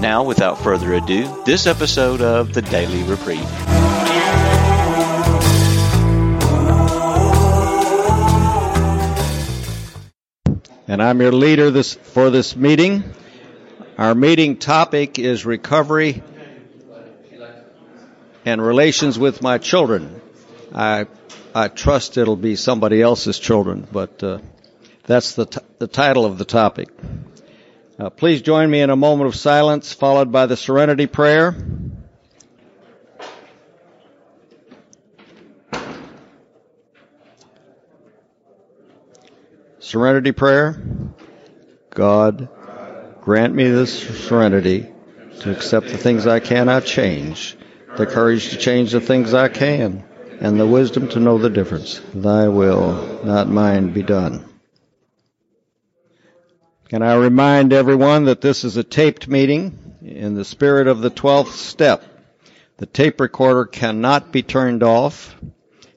[0.00, 3.40] Now, without further ado, this episode of the Daily Reprieve.
[10.86, 13.04] And I'm your leader this, for this meeting.
[13.96, 16.22] Our meeting topic is recovery
[18.44, 20.20] and relations with my children.
[20.74, 21.06] I,
[21.54, 24.38] I trust it'll be somebody else's children, but uh,
[25.04, 26.90] that's the, t- the title of the topic.
[27.98, 31.56] Uh, please join me in a moment of silence, followed by the serenity prayer.
[39.78, 40.82] Serenity prayer.
[41.88, 42.50] God,
[43.22, 44.86] grant me this serenity
[45.40, 47.56] to accept the things I cannot change,
[47.96, 50.04] the courage to change the things I can,
[50.40, 52.02] and the wisdom to know the difference.
[52.12, 54.55] Thy will, not mine, be done.
[56.88, 61.10] Can I remind everyone that this is a taped meeting in the spirit of the
[61.10, 62.04] 12th step.
[62.76, 65.34] The tape recorder cannot be turned off.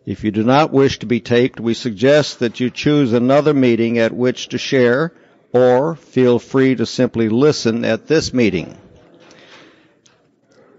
[0.06, 4.00] If you do not wish to be taped, we suggest that you choose another meeting
[4.00, 5.14] at which to share
[5.54, 8.76] or feel free to simply listen at this meeting.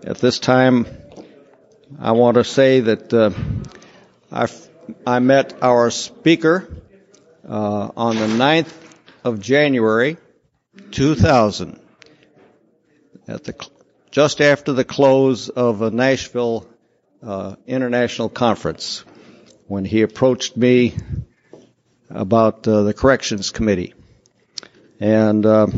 [0.03, 0.87] At this time,
[2.01, 3.31] I want to say that uh,
[4.33, 4.49] I,
[5.07, 6.69] I met our speaker
[7.49, 8.90] uh, on the 9th
[9.25, 10.17] of January
[10.93, 11.81] 2000
[13.29, 13.69] at the
[14.11, 16.67] just after the close of a Nashville
[17.23, 19.05] uh, International Conference
[19.67, 20.97] when he approached me
[22.09, 23.95] about uh, the corrections committee.
[24.99, 25.69] And uh,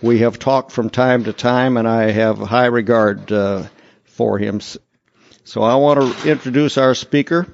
[0.00, 3.64] we have talked from time to time and I have high regard uh,
[4.04, 4.60] for him.
[5.44, 7.46] So I want to introduce our speaker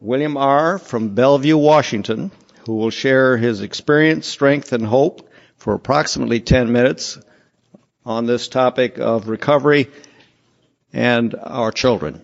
[0.00, 0.78] William R.
[0.78, 2.30] from Bellevue, Washington
[2.66, 7.18] who will share his experience, strength, and hope for approximately 10 minutes
[8.04, 9.90] on this topic of recovery
[10.92, 12.22] and our children.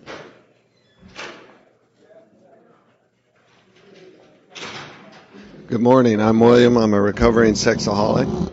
[5.67, 6.19] Good morning.
[6.19, 6.75] I'm William.
[6.75, 8.51] I'm a recovering sexaholic.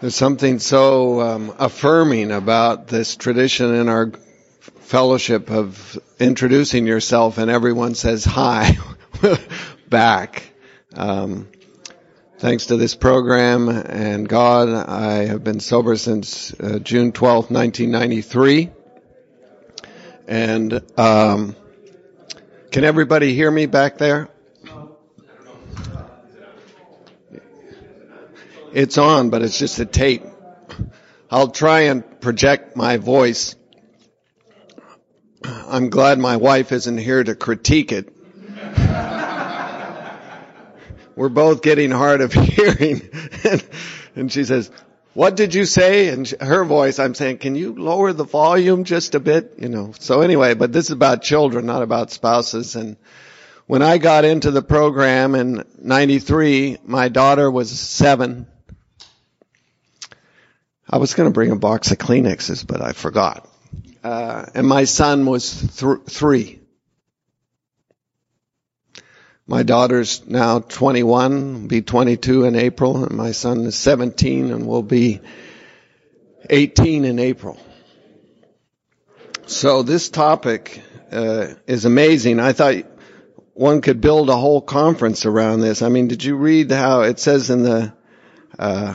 [0.00, 4.10] There's something so um, affirming about this tradition in our
[4.92, 8.76] fellowship of introducing yourself and everyone says hi
[9.88, 10.52] back.
[10.94, 11.48] Um,
[12.36, 18.70] thanks to this program and God, I have been sober since uh, June 12, 1993.
[20.28, 21.56] And um,
[22.70, 24.28] can everybody hear me back there?
[28.74, 30.24] It's on, but it's just a tape.
[31.30, 33.56] I'll try and project my voice.
[35.44, 38.12] I'm glad my wife isn't here to critique it
[41.16, 43.02] we're both getting hard of hearing.
[43.44, 43.64] and,
[44.16, 44.70] and she says,
[45.14, 46.08] what did you say?
[46.08, 49.54] And her voice, I'm saying, can you lower the volume just a bit?
[49.58, 52.76] You know, so anyway, but this is about children, not about spouses.
[52.76, 52.96] And
[53.66, 58.46] when I got into the program in 93, my daughter was seven.
[60.88, 63.48] I was going to bring a box of Kleenexes, but I forgot.
[64.02, 66.60] Uh, and my son was th- three.
[69.46, 74.82] My daughter's now 21, be 22 in April, and my son is 17 and will
[74.82, 75.20] be
[76.48, 77.58] 18 in April.
[79.46, 80.80] So this topic
[81.10, 82.40] uh, is amazing.
[82.40, 82.84] I thought
[83.54, 85.82] one could build a whole conference around this.
[85.82, 87.92] I mean, did you read how it says in the
[88.58, 88.94] uh,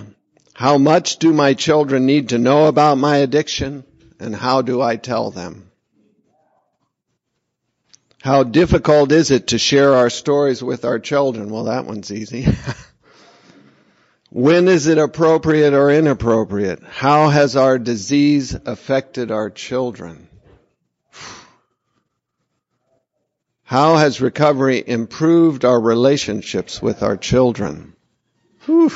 [0.54, 3.84] how much do my children need to know about my addiction,
[4.20, 5.72] and how do I tell them?
[8.22, 11.50] How difficult is it to share our stories with our children?
[11.50, 12.48] Well, that one's easy.
[14.30, 16.84] when is it appropriate or inappropriate?
[16.84, 20.28] How has our disease affected our children?
[23.64, 27.96] How has recovery improved our relationships with our children?
[28.66, 28.92] Whew.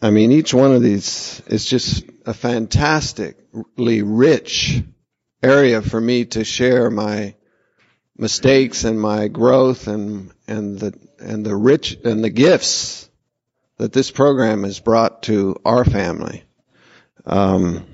[0.00, 4.82] I mean, each one of these is just a fantastically rich
[5.42, 7.34] area for me to share my
[8.16, 13.08] mistakes and my growth and and the and the rich and the gifts
[13.78, 16.44] that this program has brought to our family.
[17.24, 17.84] Um,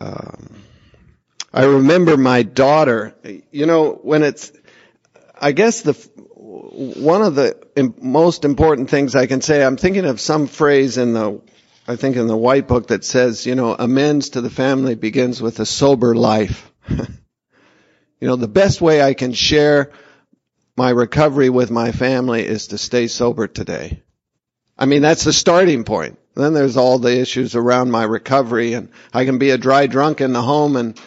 [0.00, 0.56] um,
[1.52, 3.14] I remember my daughter,
[3.52, 4.52] you know, when it's,
[5.40, 5.92] I guess the,
[6.34, 11.12] one of the most important things I can say, I'm thinking of some phrase in
[11.12, 11.40] the,
[11.86, 15.42] I think in the white book that says, you know, amends to the family begins
[15.42, 16.70] with a sober life.
[16.88, 17.08] you
[18.20, 19.90] know, the best way I can share
[20.76, 24.02] my recovery with my family is to stay sober today.
[24.78, 26.18] I mean, that's the starting point.
[26.34, 30.20] Then there's all the issues around my recovery and I can be a dry drunk
[30.20, 30.98] in the home and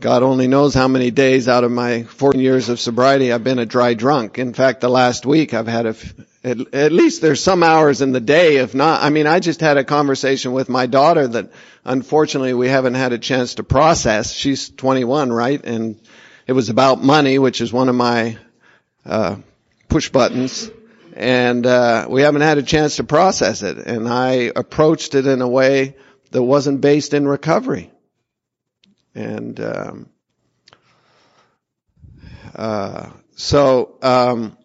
[0.00, 3.58] God only knows how many days out of my 14 years of sobriety I've been
[3.58, 4.38] a dry drunk.
[4.38, 5.94] In fact, the last week I've had a,
[6.42, 9.60] at, at least there's some hours in the day, if not, I mean, I just
[9.60, 11.50] had a conversation with my daughter that
[11.84, 14.32] unfortunately we haven't had a chance to process.
[14.32, 15.62] She's 21, right?
[15.62, 16.00] And
[16.46, 18.38] it was about money, which is one of my,
[19.04, 19.36] uh,
[19.88, 20.70] push buttons.
[21.14, 23.76] And, uh, we haven't had a chance to process it.
[23.76, 25.96] And I approached it in a way
[26.30, 27.90] that wasn't based in recovery.
[29.14, 30.08] And um,
[32.54, 34.56] uh, so, um,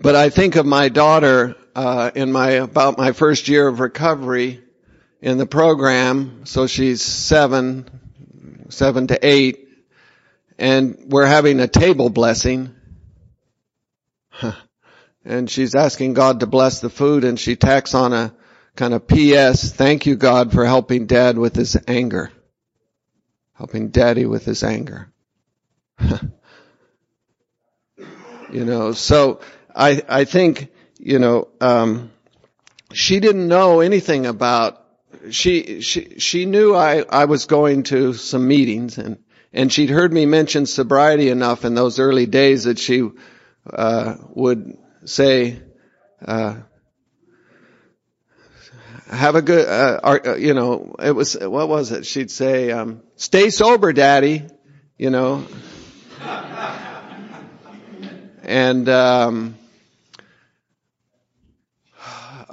[0.00, 4.62] but I think of my daughter uh, in my about my first year of recovery
[5.20, 6.42] in the program.
[6.44, 7.88] So she's seven,
[8.68, 9.68] seven to eight,
[10.58, 12.74] and we're having a table blessing.
[15.28, 18.32] And she's asking God to bless the food, and she tacks on a
[18.76, 19.72] kind of P.S.
[19.72, 22.30] Thank you, God, for helping Dad with his anger
[23.56, 25.10] helping daddy with his anger.
[28.52, 29.40] you know, so
[29.76, 32.10] I, I think, you know, um,
[32.94, 34.82] she didn't know anything about,
[35.30, 39.18] she, she, she knew I, I was going to some meetings and,
[39.52, 43.10] and she'd heard me mention sobriety enough in those early days that she,
[43.70, 45.60] uh, would say,
[46.24, 46.56] uh,
[49.10, 52.06] have a good, uh, uh, you know, it was, what was it?
[52.06, 54.46] She'd say, um, stay sober, daddy,
[54.96, 55.46] you know.
[58.42, 59.56] and, um,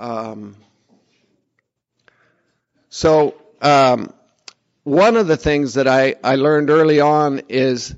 [0.04, 0.58] um,
[2.90, 4.14] so, um,
[4.84, 7.96] one of the things that I, I learned early on is,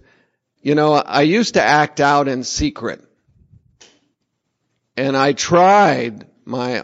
[0.62, 3.04] you know, I used to act out in secret.
[4.96, 6.84] And I tried my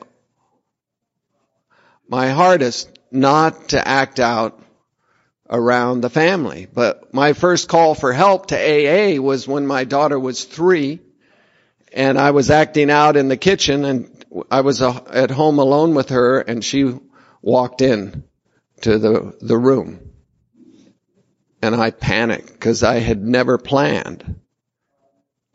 [2.09, 4.59] my hardest not to act out
[5.47, 6.65] around the family.
[6.73, 10.99] But my first call for help to AA was when my daughter was three
[11.91, 15.93] and I was acting out in the kitchen and I was uh, at home alone
[15.93, 16.97] with her and she
[17.41, 18.23] walked in
[18.81, 20.11] to the, the room.
[21.61, 24.39] And I panicked because I had never planned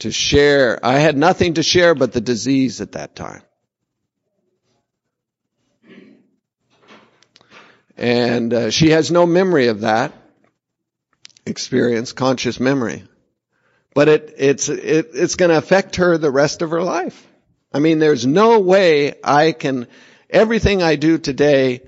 [0.00, 0.78] to share.
[0.84, 3.42] I had nothing to share but the disease at that time.
[7.96, 10.12] And uh, she has no memory of that
[11.46, 13.04] experience, conscious memory.
[13.96, 17.26] But it, it's, it, it's going to affect her the rest of her life.
[17.72, 19.86] I mean, there's no way I can,
[20.28, 21.80] everything I do today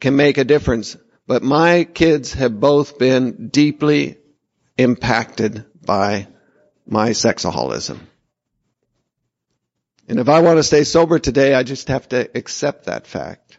[0.00, 0.96] can make a difference.
[1.26, 4.16] But my kids have both been deeply
[4.78, 6.26] impacted by
[6.86, 7.98] my sexaholism.
[10.08, 13.58] And if I want to stay sober today, I just have to accept that fact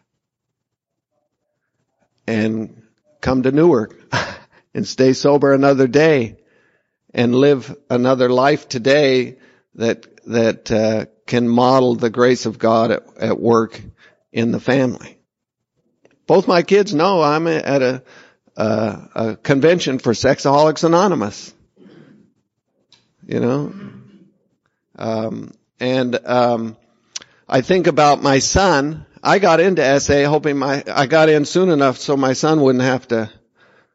[2.25, 2.82] and
[3.22, 4.01] come to Newark
[4.74, 6.38] and stay sober another day
[7.13, 9.38] and live another life today
[9.75, 13.82] that that uh, can model the grace of God at, at, work
[14.32, 15.18] in the family.
[16.27, 18.03] Both my kids know I'm at a,
[18.56, 21.53] a, a convention for Sexaholics Anonymous.
[23.25, 23.74] You know,
[24.98, 26.77] um, and um,
[27.48, 31.70] I think about my son I got into SA hoping my, I got in soon
[31.70, 33.30] enough so my son wouldn't have to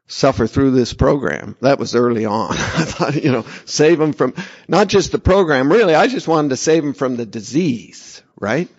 [0.07, 1.55] suffer through this program.
[1.61, 2.51] That was early on.
[2.51, 4.33] I thought, you know, save him from,
[4.67, 8.69] not just the program, really, I just wanted to save him from the disease, right?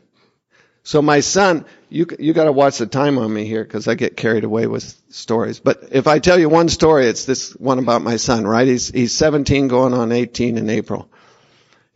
[0.83, 4.17] So my son, you, you gotta watch the time on me here because I get
[4.17, 5.61] carried away with stories.
[5.61, 8.67] But if I tell you one story, it's this one about my son, right?
[8.67, 11.11] He's, he's 17 going on 18 in April.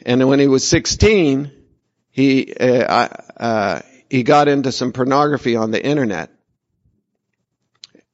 [0.05, 1.51] And when he was 16,
[2.11, 3.09] he, uh,
[3.39, 6.31] uh, he got into some pornography on the internet.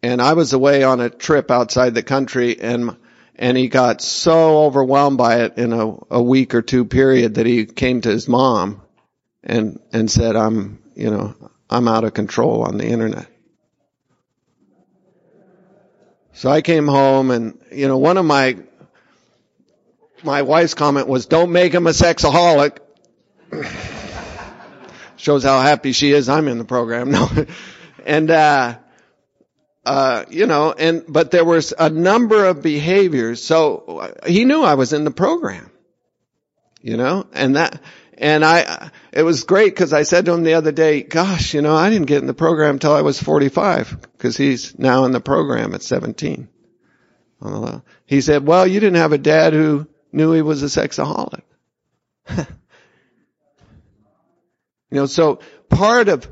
[0.02, 2.96] And I was away on a trip outside the country and,
[3.34, 7.46] and he got so overwhelmed by it in a, a week or two period that
[7.46, 8.82] he came to his mom
[9.42, 11.34] and, and said, I'm, you know,
[11.68, 13.26] I'm out of control on the internet.
[16.32, 18.58] So I came home and, you know, one of my,
[20.22, 22.78] my wife's comment was, don't make him a sexaholic.
[25.18, 26.28] shows how happy she is.
[26.28, 27.10] I'm in the program.
[27.18, 27.28] No,
[28.06, 28.78] and uh,
[29.84, 33.42] uh, you know, and but there was a number of behaviors.
[33.42, 35.70] So he knew I was in the program.
[36.80, 37.80] You know, and that
[38.20, 41.62] and I, it was great because I said to him the other day, gosh, you
[41.62, 45.12] know, I didn't get in the program until I was 45 because he's now in
[45.12, 46.48] the program at 17.
[48.06, 51.42] He said, well, you didn't have a dad who knew he was a sexaholic.
[52.36, 52.44] you
[54.90, 56.28] know, so part of,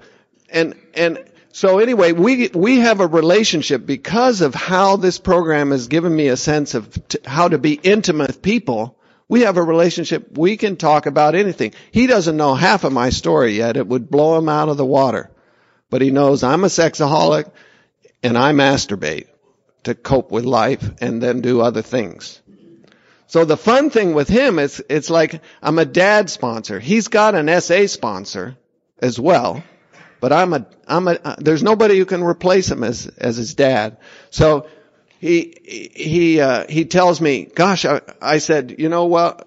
[0.50, 1.25] and, and
[1.57, 6.29] so anyway, we, we have a relationship because of how this program has given me
[6.29, 8.97] a sense of t- how to be intimate with people
[9.29, 10.37] we have a relationship.
[10.37, 11.75] We can talk about anything.
[11.91, 13.77] He doesn't know half of my story yet.
[13.77, 15.31] It would blow him out of the water.
[15.91, 17.51] But he knows I'm a sexaholic
[18.23, 19.27] and I masturbate
[19.85, 22.41] to cope with life and then do other things.
[23.29, 26.79] So the fun thing with him is it's like I'm a dad sponsor.
[26.79, 28.57] He's got an SA sponsor
[29.01, 29.65] as well,
[30.26, 33.99] but I'm a I'm a there's nobody who can replace him as as his dad.
[34.30, 34.66] So
[35.21, 35.54] he
[35.95, 39.47] he uh, he tells me, "Gosh," I, I said, "You know what?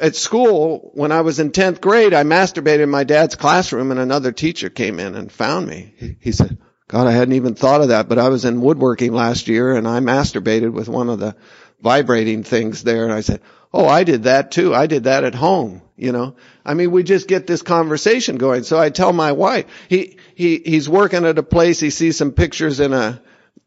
[0.00, 4.00] At school, when I was in tenth grade, I masturbated in my dad's classroom, and
[4.00, 6.56] another teacher came in and found me." He, he said,
[6.88, 9.86] "God, I hadn't even thought of that, but I was in woodworking last year, and
[9.86, 11.36] I masturbated with one of the
[11.82, 13.42] vibrating things there." And I said,
[13.74, 14.74] "Oh, I did that too.
[14.74, 18.62] I did that at home." You know, I mean, we just get this conversation going.
[18.62, 21.80] So I tell my wife, he he he's working at a place.
[21.80, 23.20] He sees some pictures in a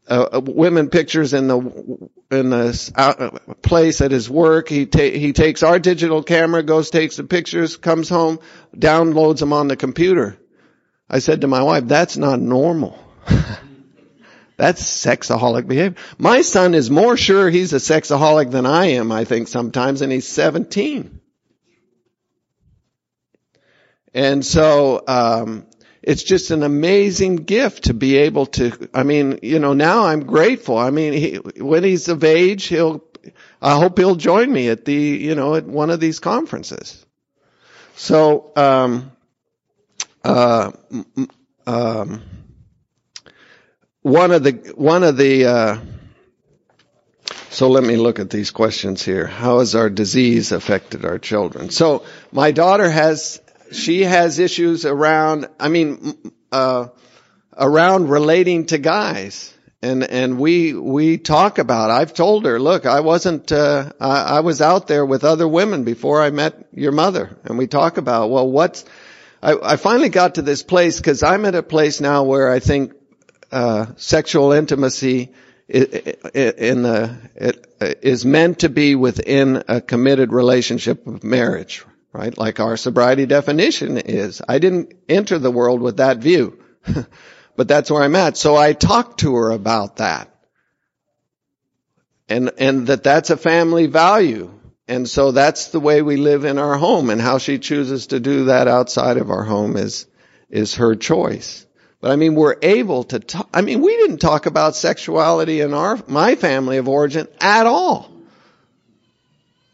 [0.07, 1.57] uh, women pictures in the
[2.31, 4.69] in the uh, place at his work.
[4.69, 8.39] He ta- he takes our digital camera, goes takes the pictures, comes home,
[8.75, 10.37] downloads them on the computer.
[11.09, 12.97] I said to my wife, "That's not normal."
[14.57, 16.01] That's sexaholic behavior.
[16.17, 20.11] My son is more sure he's a sexaholic than I am, I think sometimes, and
[20.11, 21.21] he's 17.
[24.15, 25.67] And so, um,
[26.01, 30.25] it's just an amazing gift to be able to, I mean, you know, now I'm
[30.25, 30.77] grateful.
[30.77, 33.03] I mean, he, when he's of age, he'll,
[33.61, 37.05] I hope he'll join me at the, you know, at one of these conferences.
[37.95, 39.11] So, um,
[40.23, 40.71] uh,
[41.67, 42.23] um,
[44.07, 45.77] one of the, one of the, uh,
[47.49, 49.27] so let me look at these questions here.
[49.27, 51.71] How has our disease affected our children?
[51.71, 56.17] So my daughter has she has issues around, I mean,
[56.53, 56.87] uh,
[57.57, 59.53] around relating to guys.
[59.81, 64.39] And, and we, we talk about, I've told her, look, I wasn't, uh, I, I
[64.39, 67.37] was out there with other women before I met your mother.
[67.43, 68.85] And we talk about, well, what's,
[69.43, 72.59] I, I finally got to this place because I'm at a place now where I
[72.59, 72.93] think,
[73.51, 75.33] uh, sexual intimacy
[75.69, 82.37] in the, it is meant to be within a committed relationship of marriage, right?
[82.37, 84.41] Like our sobriety definition is.
[84.47, 86.63] I didn't enter the world with that view,
[87.55, 88.37] but that's where I'm at.
[88.37, 90.33] So I talked to her about that.
[92.29, 94.51] And, and that that's a family value.
[94.87, 98.21] And so that's the way we live in our home and how she chooses to
[98.21, 100.07] do that outside of our home is,
[100.49, 101.66] is her choice.
[101.99, 105.73] But I mean, we're able to talk, I mean, we didn't talk about sexuality in
[105.73, 108.11] our, my family of origin at all.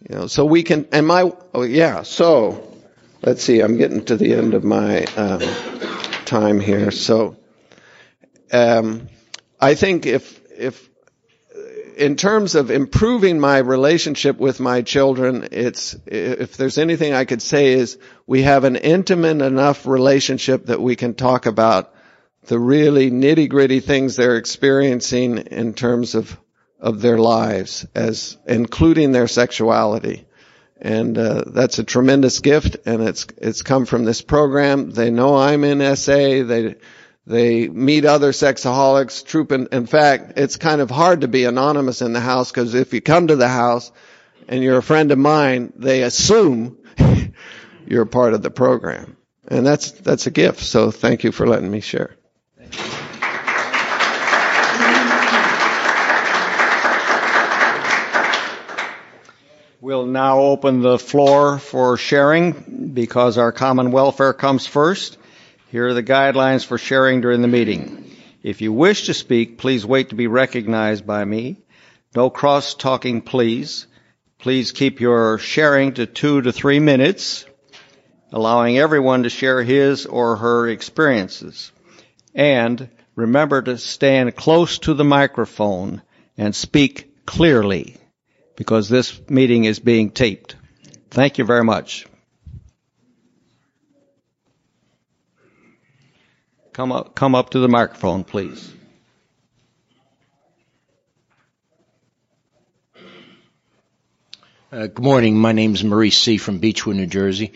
[0.10, 2.78] You know, so we can, and my, oh yeah, so,
[3.22, 5.42] let's see, I'm getting to the end of my um,
[6.26, 6.92] time here.
[6.92, 7.38] So,
[8.52, 9.10] um,
[9.60, 10.90] I think if, if,
[11.98, 17.42] in terms of improving my relationship with my children, it's, if there's anything I could
[17.42, 21.93] say is we have an intimate enough relationship that we can talk about
[22.46, 26.38] the really nitty gritty things they're experiencing in terms of
[26.84, 30.26] of their lives as including their sexuality.
[30.82, 34.92] And uh, that's a tremendous gift, and it's it's come from this program.
[34.92, 36.44] They know I'm in SA.
[36.44, 36.76] They
[37.26, 39.26] they meet other sexaholics.
[39.26, 39.54] Troop.
[39.54, 42.94] In, in fact, it's kind of hard to be anonymous in the house because if
[42.94, 43.94] you come to the house
[44.50, 46.78] and you're a friend of mine, they assume
[47.88, 49.16] you're part of the program,
[49.48, 50.60] and that's that's a gift.
[50.60, 52.18] So thank you for letting me share.
[59.84, 65.18] We'll now open the floor for sharing because our common welfare comes first.
[65.72, 68.10] Here are the guidelines for sharing during the meeting.
[68.44, 71.58] If you wish to speak, please wait to be recognized by me.
[72.16, 73.88] No cross talking, please.
[74.40, 77.46] Please keep your sharing to two to three minutes,
[78.32, 81.74] allowing everyone to share his or her experiences.
[82.34, 86.04] And remember to stand close to the microphone
[86.38, 87.98] and speak clearly
[88.56, 90.56] because this meeting is being taped.
[91.10, 92.06] Thank you very much.
[96.74, 98.74] come up, come up to the microphone, please.
[104.72, 105.38] Uh, good morning.
[105.38, 106.38] My name is Maurice C.
[106.38, 107.54] from Beachwood, New Jersey.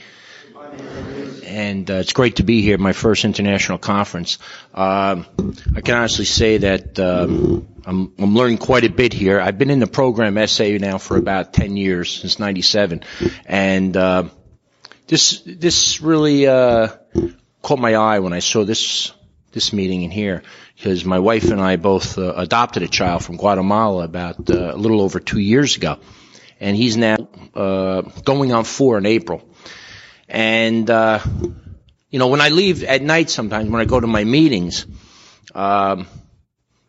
[1.57, 4.37] And uh, it's great to be here, my first international conference.
[4.75, 5.25] Um,
[5.75, 9.41] I can honestly say that um, I'm, I'm, learning quite a bit here.
[9.41, 13.01] I've been in the program SA now for about 10 years, since 97.
[13.47, 14.25] And uh,
[15.07, 16.89] this this really uh,
[17.63, 19.11] caught my eye when I saw this
[19.51, 20.43] this meeting in here
[20.75, 24.77] because my wife and I both uh, adopted a child from Guatemala about uh, a
[24.77, 25.97] little over two years ago
[26.59, 27.17] and he's now
[27.55, 29.47] uh, going on four in April.
[30.27, 31.19] And uh,
[32.09, 34.85] you know, when I leave at night, sometimes when I go to my meetings,
[35.55, 36.07] um,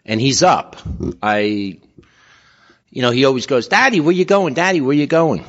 [0.05, 0.77] and he's up,
[1.23, 1.79] I,
[2.91, 4.55] you know, he always goes, "Daddy, where you going?
[4.55, 5.45] Daddy, where you going?"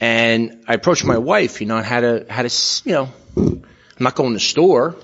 [0.00, 3.64] And I approach my wife, you know, how to how to, you know, I'm
[3.98, 4.96] not going to the store.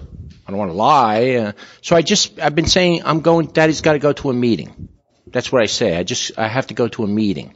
[0.46, 1.34] I don't want to lie.
[1.34, 4.32] Uh, so I just, I've been saying, I'm going, daddy's got to go to a
[4.32, 4.88] meeting.
[5.26, 5.96] That's what I say.
[5.96, 7.54] I just, I have to go to a meeting.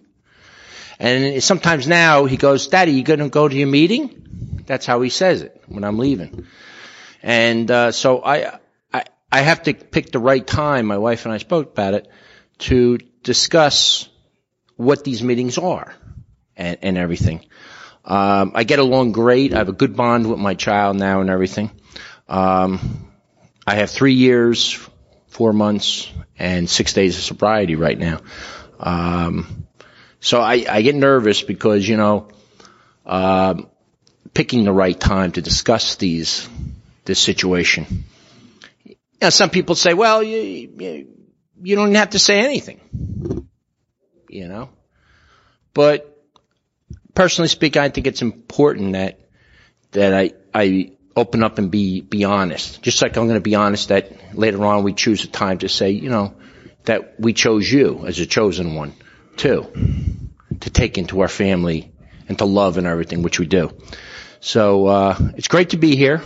[1.00, 4.62] And sometimes now he goes, Daddy, you going to go to your meeting?
[4.66, 6.46] That's how he says it when I'm leaving.
[7.22, 8.58] And uh, so I,
[8.92, 10.84] I I have to pick the right time.
[10.84, 12.08] My wife and I spoke about it
[12.58, 14.10] to discuss
[14.76, 15.94] what these meetings are
[16.54, 17.46] and, and everything.
[18.04, 19.54] Um, I get along great.
[19.54, 21.70] I have a good bond with my child now and everything.
[22.28, 23.10] Um,
[23.66, 24.78] I have three years,
[25.28, 28.20] four months, and six days of sobriety right now.
[28.78, 29.59] Um,
[30.20, 32.28] so I, I get nervous because, you know,
[33.06, 33.54] uh,
[34.34, 36.48] picking the right time to discuss these,
[37.06, 38.04] this situation.
[39.20, 40.40] Know, some people say, well, you,
[40.78, 41.08] you,
[41.62, 43.48] you don't have to say anything.
[44.28, 44.68] You know?
[45.72, 46.22] But
[47.14, 49.20] personally speaking, I think it's important that,
[49.92, 52.82] that I, I open up and be, be honest.
[52.82, 55.68] Just like I'm going to be honest that later on we choose a time to
[55.68, 56.34] say, you know,
[56.84, 58.92] that we chose you as a chosen one
[59.40, 59.66] too,
[60.60, 61.92] to take into our family
[62.28, 63.70] and to love and everything, which we do.
[64.40, 66.22] So uh, it's great to be here,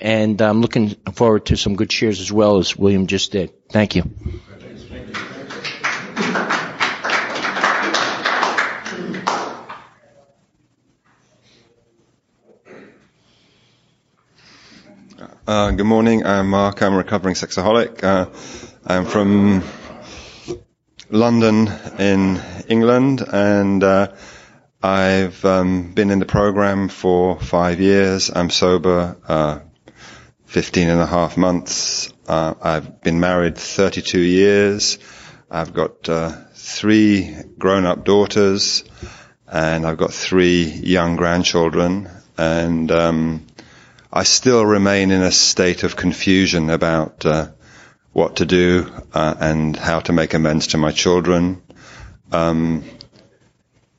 [0.00, 3.52] and I'm looking forward to some good cheers as well as William just did.
[3.70, 4.10] Thank you.
[15.44, 16.24] Uh, good morning.
[16.24, 16.82] I'm Mark.
[16.82, 18.02] I'm a recovering sexaholic.
[18.02, 18.26] Uh,
[18.86, 19.62] I'm from
[21.10, 21.68] London
[21.98, 22.40] in
[22.72, 24.08] England, and uh,
[24.82, 28.30] I've um, been in the program for five years.
[28.34, 29.60] I'm sober uh,
[30.46, 32.12] 15 and a half months.
[32.26, 34.98] Uh, I've been married 32 years.
[35.50, 38.84] I've got uh, three grown-up daughters,
[39.46, 42.08] and I've got three young grandchildren,
[42.38, 43.46] and um,
[44.10, 47.48] I still remain in a state of confusion about uh,
[48.12, 51.61] what to do uh, and how to make amends to my children.
[52.32, 52.84] Um,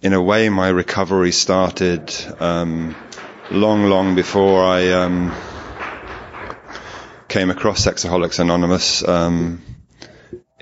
[0.02, 2.96] in a way, my recovery started um,
[3.52, 5.32] long, long before I um,
[7.28, 9.08] came across Sexaholics Anonymous.
[9.08, 9.62] Um,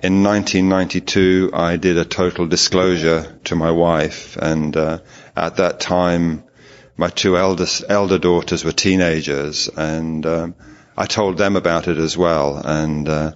[0.04, 5.00] in 1992, I did a total disclosure to my wife, and uh,
[5.36, 6.44] at that time,
[6.98, 10.56] my two eldest elder daughters were teenagers, and um,
[10.98, 12.58] I told them about it as well.
[12.58, 13.32] And uh,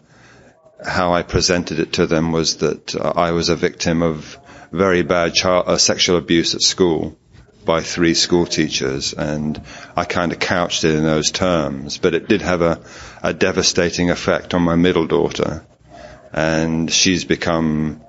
[0.86, 4.38] how I presented it to them was that uh, I was a victim of
[4.72, 7.18] very bad child, uh, sexual abuse at school
[7.66, 9.60] by three school teachers, and
[9.96, 11.98] I kind of couched it in those terms.
[11.98, 12.82] But it did have a,
[13.24, 15.66] a devastating effect on my middle daughter,
[16.32, 18.02] and she's become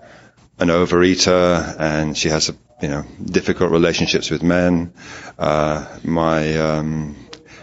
[0.58, 4.92] an overeater, and she has a you know difficult relationships with men.
[5.38, 7.16] Uh, my um,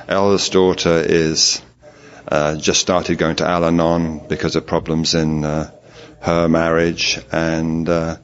[0.07, 1.61] eldest daughter is
[2.33, 5.69] uh, just started going to Al-Anon because of problems in uh,
[6.19, 8.17] her marriage, and uh,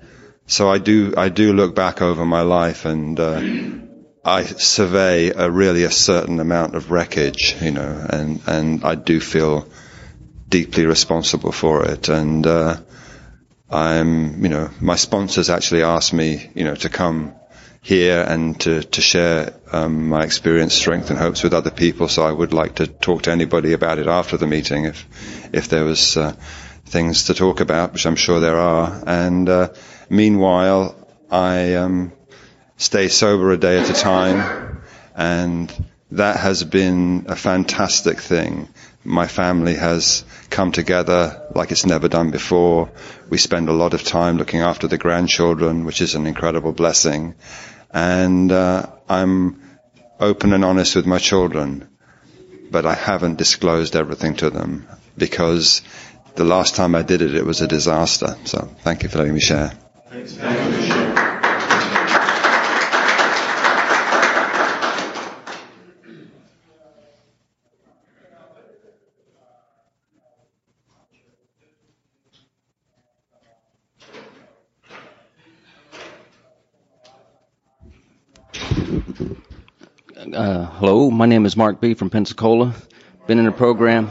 [0.48, 3.40] so I do I do look back over my life and uh,
[4.26, 9.20] I survey a really a certain amount of wreckage, you know, and and I do
[9.20, 9.68] feel
[10.48, 12.78] deeply responsible for it, and uh,
[13.70, 17.36] I'm you know my sponsors actually asked me you know to come
[17.82, 22.08] here and to, to share um, my experience, strength, and hopes with other people.
[22.08, 25.06] So I would like to talk to anybody about it after the meeting if
[25.54, 26.34] if there was uh,
[26.86, 29.04] things to talk about, which I'm sure there are.
[29.06, 29.70] And uh,
[30.10, 30.96] meanwhile,
[31.32, 32.12] I um,
[32.78, 34.82] stay sober a day at a time,
[35.16, 35.72] and
[36.12, 38.68] that has been a fantastic thing.
[39.04, 42.92] My family has come together like it's never done before.
[43.30, 47.36] We spend a lot of time looking after the grandchildren, which is an incredible blessing
[47.92, 49.62] and uh, I'm
[50.20, 51.88] open and honest with my children.
[52.72, 55.82] but I haven't disclosed everything to them because
[56.36, 58.38] the last time I did it, it was a disaster.
[58.46, 59.72] So thank you for letting me share.
[80.34, 81.96] Uh, hello, my name is Mark B.
[81.96, 82.76] from Pensacola.
[83.26, 84.10] Been in a program,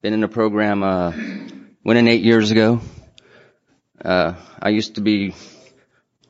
[0.00, 1.12] been in a program, uh,
[1.84, 2.80] went in eight years ago.
[4.02, 5.34] Uh, I used to be,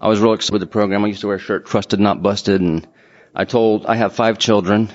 [0.01, 1.05] I was real excited with the program.
[1.05, 2.89] I used to wear a shirt, trusted, not busted, and
[3.33, 4.91] I told, I have five children.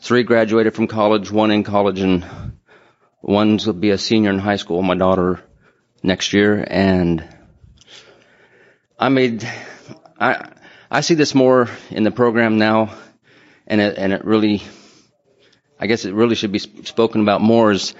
[0.00, 2.24] Three graduated from college, one in college, and
[3.20, 5.42] one's will be a senior in high school, my daughter,
[6.02, 7.22] next year, and
[8.98, 9.46] I made,
[10.18, 10.53] I,
[10.94, 12.94] I see this more in the program now,
[13.66, 14.62] and it, and it really,
[15.76, 17.72] I guess it really should be spoken about more.
[17.72, 17.96] Is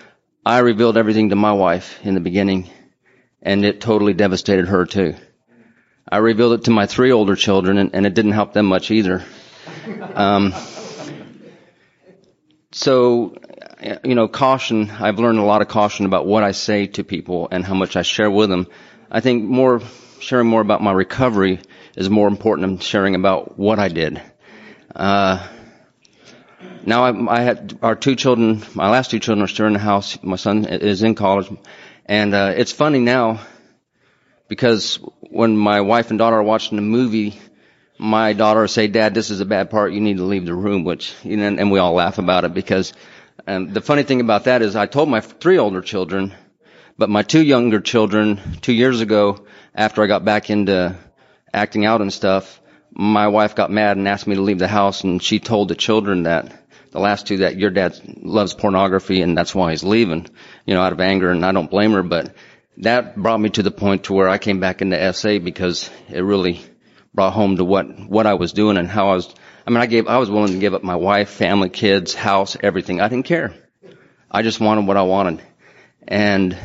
[0.46, 2.70] I revealed everything to my wife in the beginning,
[3.42, 5.16] and it totally devastated her too.
[6.08, 8.92] I revealed it to my three older children, and, and it didn't help them much
[8.92, 9.24] either.
[10.14, 10.54] Um,
[12.70, 13.36] so,
[14.04, 14.88] you know, caution.
[14.88, 17.96] I've learned a lot of caution about what I say to people and how much
[17.96, 18.68] I share with them.
[19.10, 19.82] I think more
[20.20, 21.58] sharing more about my recovery
[21.96, 24.20] is more important than sharing about what I did.
[24.94, 25.46] Uh,
[26.84, 29.78] now I, I had our two children, my last two children are still in the
[29.78, 30.18] house.
[30.22, 31.50] My son is in college,
[32.06, 33.40] and uh, it's funny now
[34.48, 37.38] because when my wife and daughter are watching a movie,
[37.98, 39.92] my daughter will say, "Dad, this is a bad part.
[39.92, 42.52] You need to leave the room." Which you know, and we all laugh about it
[42.54, 42.92] because
[43.46, 46.34] um, the funny thing about that is I told my three older children,
[46.98, 50.96] but my two younger children two years ago, after I got back into
[51.54, 55.04] acting out and stuff, my wife got mad and asked me to leave the house
[55.04, 59.36] and she told the children that the last two that your dad loves pornography and
[59.36, 60.28] that's why he's leaving,
[60.64, 62.34] you know, out of anger and I don't blame her, but
[62.78, 66.20] that brought me to the point to where I came back into SA because it
[66.20, 66.60] really
[67.12, 69.34] brought home to what, what I was doing and how I was,
[69.66, 72.56] I mean, I gave, I was willing to give up my wife, family, kids, house,
[72.60, 73.00] everything.
[73.00, 73.54] I didn't care.
[74.30, 75.42] I just wanted what I wanted.
[76.06, 76.56] And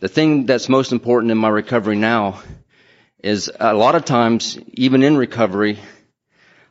[0.00, 2.40] the thing that's most important in my recovery now
[3.22, 5.78] is a lot of times, even in recovery,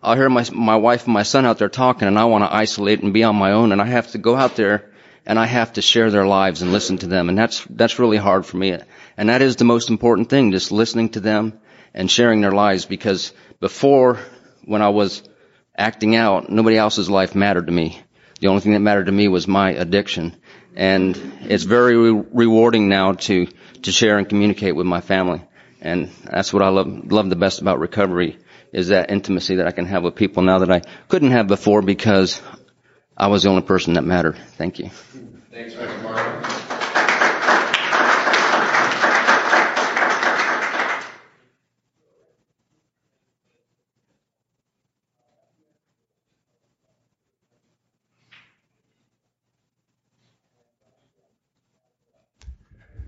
[0.02, 2.54] I'll hear my, my wife and my son out there talking and I want to
[2.54, 4.92] isolate and be on my own and I have to go out there
[5.26, 8.18] and I have to share their lives and listen to them and that's, that's really
[8.18, 8.78] hard for me.
[9.18, 11.60] And that is the most important thing, just listening to them
[11.94, 14.20] and sharing their lives because before,
[14.64, 15.24] when I was
[15.76, 18.02] acting out, nobody else's life mattered to me.
[18.40, 20.36] The only thing that mattered to me was my addiction.
[20.76, 23.48] And it's very re- rewarding now to,
[23.82, 25.42] to share and communicate with my family.
[25.88, 28.38] And that's what I love, love the best about recovery
[28.74, 31.82] is that intimacy that I can have with people now that I couldn't have before
[31.82, 32.42] because
[33.16, 34.38] I was the only person that mattered.
[34.58, 34.90] Thank you.
[35.50, 35.98] Thanks, Dr.
[36.04, 36.44] Mark.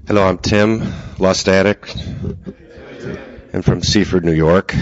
[0.07, 1.93] Hello, I'm Tim, Lust Addict.
[3.51, 4.75] I'm from Seaford, New York.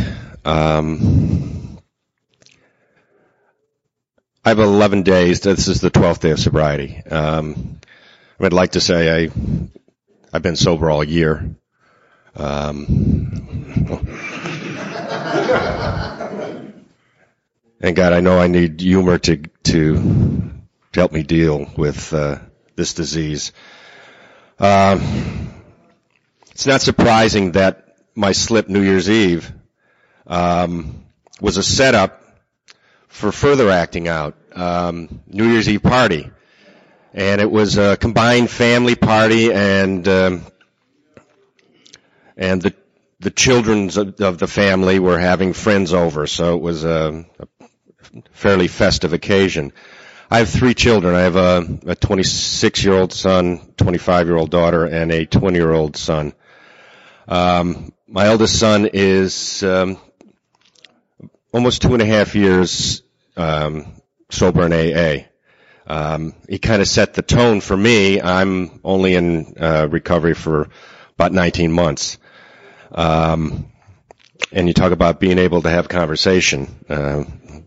[0.43, 1.79] Um,
[4.43, 5.39] I have 11 days.
[5.39, 7.01] This is the 12th day of sobriety.
[7.09, 7.79] Um,
[8.41, 9.29] I'd like to say I,
[10.33, 11.55] I've been sober all year.
[12.35, 13.31] Um,
[17.79, 20.51] and God, I know I need humor to to, to
[20.93, 22.39] help me deal with uh,
[22.75, 23.53] this disease.
[24.59, 25.53] Um,
[26.51, 27.86] it's not surprising that
[28.17, 29.53] my slip New Year's Eve
[30.25, 31.05] um,
[31.39, 32.23] was a setup
[33.07, 34.35] for further acting out.
[34.55, 36.31] Um, New Year's Eve party,
[37.13, 40.41] and it was a combined family party, and um,
[42.35, 42.73] and the
[43.19, 47.67] the children of, of the family were having friends over, so it was a, a
[48.31, 49.73] fairly festive occasion.
[50.29, 51.13] I have three children.
[51.13, 55.55] I have a, a 26 year old son, 25 year old daughter, and a 20
[55.55, 56.33] year old son.
[57.27, 59.97] Um, my eldest son is um,
[61.51, 63.01] almost two and a half years
[63.35, 65.25] um, sober in AA.
[65.87, 68.21] Um, he kind of set the tone for me.
[68.21, 70.69] I'm only in uh, recovery for
[71.15, 72.17] about 19 months.
[72.91, 73.71] Um,
[74.51, 76.85] and you talk about being able to have conversation.
[76.89, 77.25] Uh,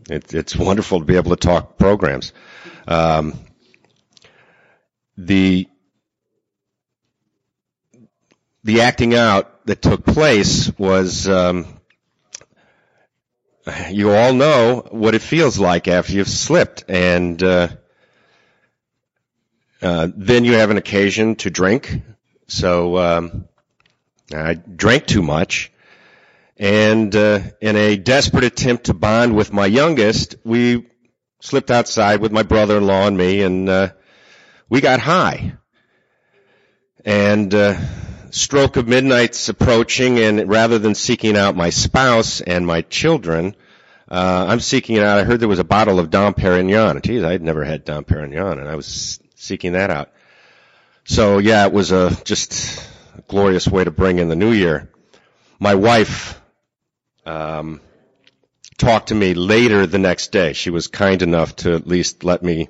[0.09, 2.33] it, it's wonderful to be able to talk programs.
[2.89, 3.35] Um,
[5.17, 5.69] the
[8.65, 11.81] the acting out that took place was um,
[13.91, 17.69] you all know what it feels like after you've slipped, and uh,
[19.83, 22.03] uh, then you have an occasion to drink.
[22.49, 23.49] So um,
[24.35, 25.73] I drank too much,
[26.57, 30.87] and uh, in a desperate attempt to bond with my youngest, we
[31.41, 33.89] slipped outside with my brother-in-law and me, and uh,
[34.69, 35.55] we got high.
[37.05, 37.81] And uh,
[38.31, 43.55] stroke of midnight's approaching, and rather than seeking out my spouse and my children,
[44.09, 45.19] uh, I'm seeking it out.
[45.19, 47.01] I heard there was a bottle of Dom Perignon.
[47.03, 50.11] Geez, I'd never had Dom Perignon, and I was seeking that out.
[51.05, 54.91] So yeah, it was a just a glorious way to bring in the new year.
[55.59, 56.41] My wife
[57.27, 57.81] um,
[58.79, 60.53] talked to me later the next day.
[60.53, 62.69] She was kind enough to at least let me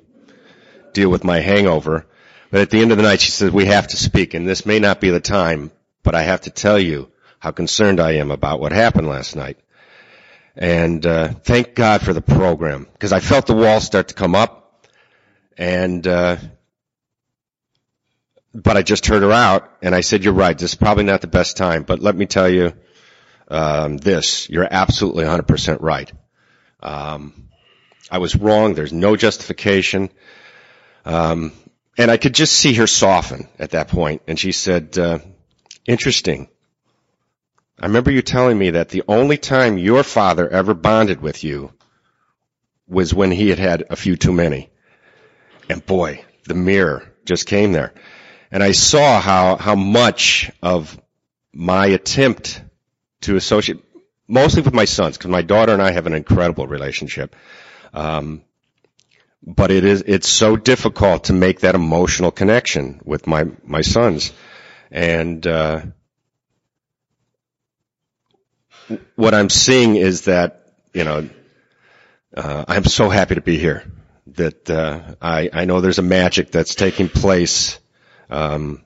[0.93, 2.05] deal with my hangover.
[2.51, 4.65] But at the end of the night, she said, we have to speak, and this
[4.65, 5.71] may not be the time,
[6.03, 7.09] but I have to tell you
[7.39, 9.57] how concerned I am about what happened last night.
[10.57, 14.35] And uh, thank God for the program, because I felt the walls start to come
[14.35, 14.85] up,
[15.57, 16.37] and uh,
[18.53, 20.57] but I just heard her out, and I said, "You're right.
[20.57, 22.73] This is probably not the best time, but let me tell you
[23.47, 26.11] um, this: you're absolutely 100% right.
[26.81, 27.47] Um,
[28.11, 28.73] I was wrong.
[28.73, 30.09] There's no justification."
[31.05, 31.53] Um,
[31.97, 35.19] and I could just see her soften at that point, and she said, uh,
[35.85, 36.47] "Interesting.
[37.79, 41.73] I remember you telling me that the only time your father ever bonded with you
[42.87, 44.69] was when he had had a few too many."
[45.69, 47.93] And boy, the mirror just came there,
[48.51, 50.99] and I saw how how much of
[51.53, 52.61] my attempt
[53.21, 53.79] to associate,
[54.27, 57.35] mostly with my sons, because my daughter and I have an incredible relationship.
[57.93, 58.43] Um,
[59.43, 64.31] but it is it's so difficult to make that emotional connection with my my sons.
[64.91, 65.81] And uh,
[69.15, 71.29] what i'm seeing is that you know
[72.35, 73.83] uh, i'm so happy to be here
[74.27, 77.79] that uh, I, I know there's a magic that's taking place
[78.29, 78.83] um,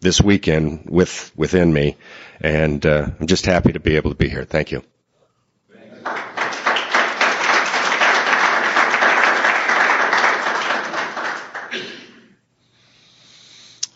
[0.00, 1.96] this weekend with within me.
[2.40, 4.44] And uh, i'm just happy to be able to be here.
[4.44, 4.82] Thank you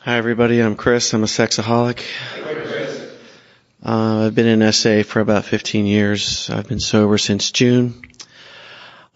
[0.06, 0.60] Hi, everybody.
[0.60, 1.12] I'm Chris.
[1.14, 2.00] I'm a sexaholic.
[3.84, 6.48] Uh, I've been in SA for about 15 years.
[6.48, 8.02] I've been sober since June.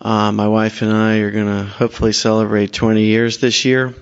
[0.00, 3.94] Uh, my wife and I are going to hopefully celebrate 20 years this year.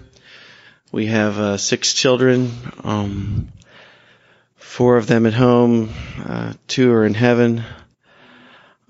[0.91, 3.53] We have uh, six children, um,
[4.57, 5.93] four of them at home,
[6.25, 7.65] uh, two are in heaven.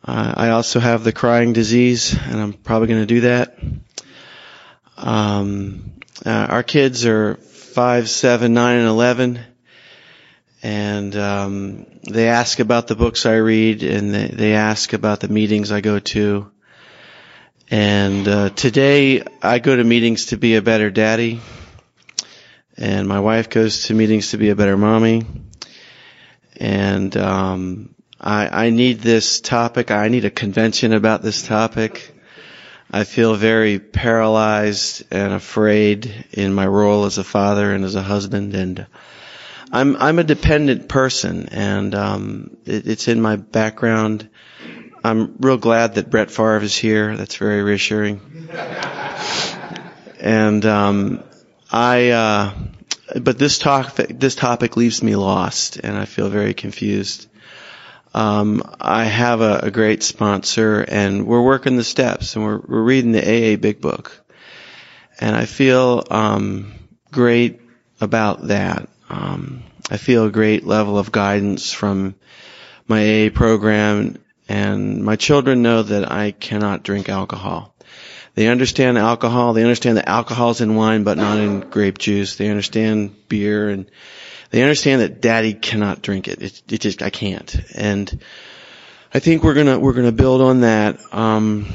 [0.05, 3.59] Uh, I also have the crying disease, and I'm probably going to do that.
[4.97, 7.41] Um, uh, our kids are
[7.79, 9.39] five, seven, nine, and eleven,
[10.65, 15.29] and um, they ask about the books I read, and they, they ask about the
[15.29, 16.51] meetings I go to.
[17.71, 21.41] And uh, today, I go to meetings to be a better daddy,
[22.77, 25.25] and my wife goes to meetings to be a better mommy.
[26.57, 29.93] And um, I, I need this topic.
[29.93, 32.13] I need a convention about this topic.
[32.91, 38.03] I feel very paralyzed and afraid in my role as a father and as a
[38.03, 38.87] husband, and
[39.71, 44.29] I'm I'm a dependent person, and um, it, it's in my background.
[45.05, 47.17] I'm real glad that Brett Favre is here.
[47.17, 48.49] That's very reassuring.
[50.21, 51.23] and um,
[51.71, 52.55] I, uh,
[53.21, 57.27] but this topic this topic leaves me lost, and I feel very confused.
[58.15, 62.83] Um, I have a, a, great sponsor, and we're working the steps, and we're, we're
[62.83, 64.25] reading the AA Big Book,
[65.21, 66.73] and I feel um,
[67.13, 67.61] great
[68.01, 68.89] about that.
[69.11, 72.15] Um, I feel a great level of guidance from
[72.87, 74.17] my AA program,
[74.49, 77.75] and my children know that I cannot drink alcohol.
[78.35, 79.53] They understand alcohol.
[79.53, 82.37] They understand that alcohol's in wine, but not in grape juice.
[82.37, 83.91] They understand beer and
[84.51, 86.43] they understand that daddy cannot drink it.
[86.43, 87.55] It, it just, I can't.
[87.75, 88.21] And
[89.13, 90.99] I think we're gonna, we're gonna build on that.
[91.13, 91.67] Um,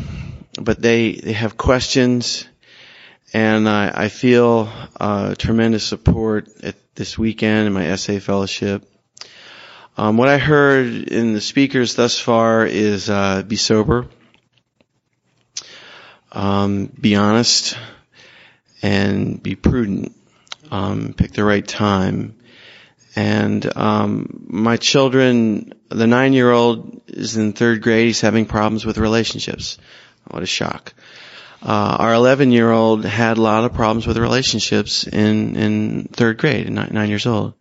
[0.59, 2.47] but they, they have questions
[3.33, 8.88] and I, I feel, uh, tremendous support at this weekend in my SA fellowship.
[9.97, 14.07] Um, what I heard in the speakers thus far is, uh, be sober,
[16.31, 17.77] um, be honest,
[18.81, 20.15] and be prudent.
[20.71, 22.36] Um, pick the right time
[23.15, 28.08] and um, my children, the nine-year-old is in third grade.
[28.08, 29.78] He's having problems with relationships.
[30.28, 30.93] What a shock!
[31.62, 36.89] Uh, our 11-year-old had a lot of problems with relationships in in third grade, nine,
[36.91, 37.54] nine years old.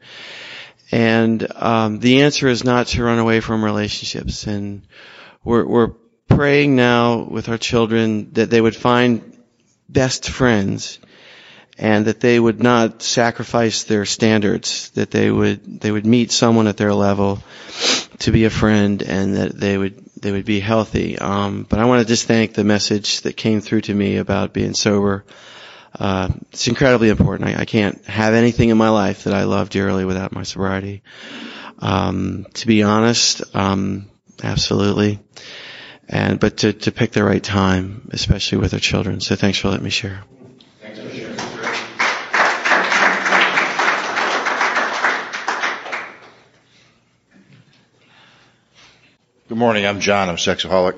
[0.91, 4.83] And um, the answer is not to run away from relationships, and
[5.45, 5.93] we're we're
[6.29, 9.39] praying now with our children that they would find
[9.89, 10.99] best friends
[11.79, 16.67] and that they would not sacrifice their standards, that they would, they would meet someone
[16.67, 17.43] at their level
[18.21, 21.19] to be a friend and that they would, they would be healthy.
[21.19, 24.53] Um, but I want to just thank the message that came through to me about
[24.53, 25.25] being sober.
[25.99, 27.51] Uh, it's incredibly important.
[27.51, 31.03] I, I can't have anything in my life that I love dearly without my sobriety.
[31.79, 34.09] Um, to be honest, um,
[34.43, 35.19] absolutely.
[36.09, 39.21] And, but to, to pick the right time, especially with our children.
[39.21, 40.23] So thanks for letting me share.
[49.53, 49.85] Good morning.
[49.85, 50.31] I'm John.
[50.31, 50.97] I'm sexaholic.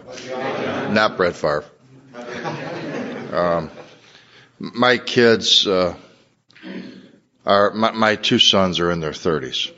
[0.93, 1.65] Not Brett Favre.
[3.33, 3.69] Um,
[4.61, 5.97] my kids uh,
[7.45, 9.73] are my, my, two sons are in their 30s,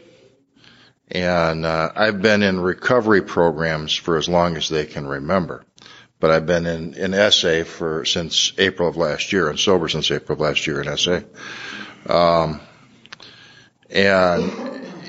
[1.10, 5.64] and uh, I've been in recovery programs for as long as they can remember.
[6.20, 10.10] But I've been in, in SA for since April of last year, and sober since
[10.10, 11.20] April of last year in SA.
[12.10, 12.60] Um,
[13.88, 14.65] and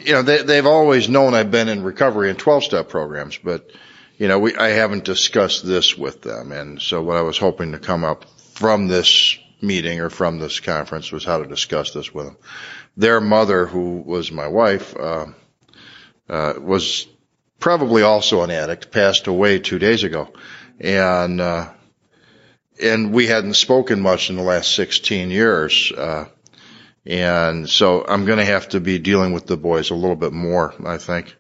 [0.08, 3.70] you know, they, they've always known I've been in recovery and 12 step programs, but,
[4.18, 6.54] you know, we, I haven't discussed this with them.
[6.54, 10.62] And so what I was hoping to come up from this meeting or from this
[10.62, 12.38] conference was how to discuss this with them.
[12.96, 15.26] Their mother, who was my wife, uh,
[16.30, 17.06] uh, was
[17.60, 20.32] probably also an addict, passed away two days ago.
[20.80, 21.70] And, uh,
[22.82, 25.92] and we hadn't spoken much in the last 16 years.
[25.92, 26.26] Uh,
[27.08, 30.34] and so I'm going to have to be dealing with the boys a little bit
[30.34, 31.36] more, I think.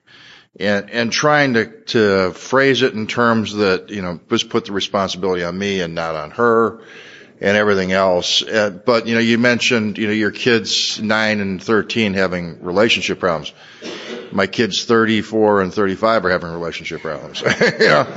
[0.58, 4.72] And, and trying to, to phrase it in terms that, you know, just put the
[4.72, 6.80] responsibility on me and not on her
[7.42, 8.42] and everything else.
[8.42, 13.20] Uh, but, you know, you mentioned, you know, your kids 9 and 13 having relationship
[13.20, 13.52] problems.
[14.32, 17.42] My kids 34 and 35 are having relationship problems.
[17.42, 18.08] you know,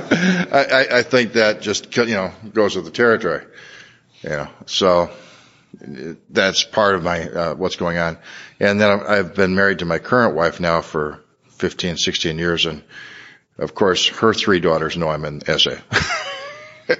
[0.51, 3.43] I, I think that just, you know, goes with the territory.
[4.23, 5.11] You know, so,
[6.29, 8.17] that's part of my uh, what's going on.
[8.59, 12.83] And then I've been married to my current wife now for 15, 16 years, and
[13.57, 15.77] of course her three daughters know I'm in SA.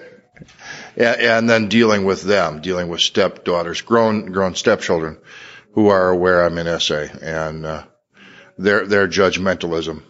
[0.96, 5.18] and, then dealing with them, dealing with stepdaughters, grown grown stepchildren,
[5.74, 7.84] who are aware I'm in SA, and uh,
[8.58, 10.04] their their judgmentalism.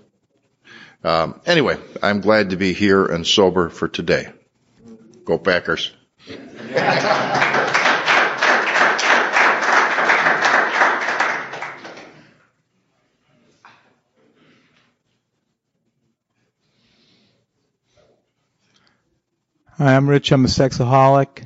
[1.03, 4.31] Um, anyway, I'm glad to be here and sober for today.
[5.25, 5.91] Go Packers.
[19.81, 20.31] Hi, I'm Rich.
[20.31, 21.43] I'm a sexaholic,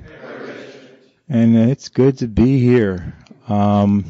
[1.30, 3.16] and it's good to be here.
[3.48, 4.04] Um,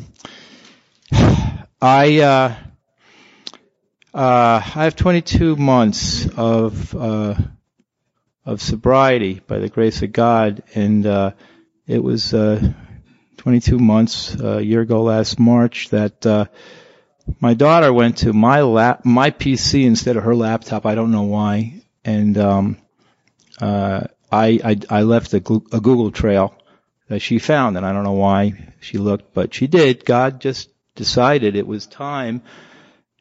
[1.11, 2.55] I uh,
[4.15, 7.35] uh, I have 22 months of uh,
[8.43, 11.33] of sobriety by the grace of God, and uh,
[11.85, 12.73] it was uh,
[13.38, 16.49] 22 months uh, a year ago last March that
[17.39, 20.88] my daughter went to my lap my PC instead of her laptop.
[20.88, 22.77] I don't know why, and um,
[23.61, 26.55] uh, I, I, I left a, a Google trail
[27.07, 30.05] that she found, and I don't know why she looked, but she did.
[30.05, 32.41] God just decided it was time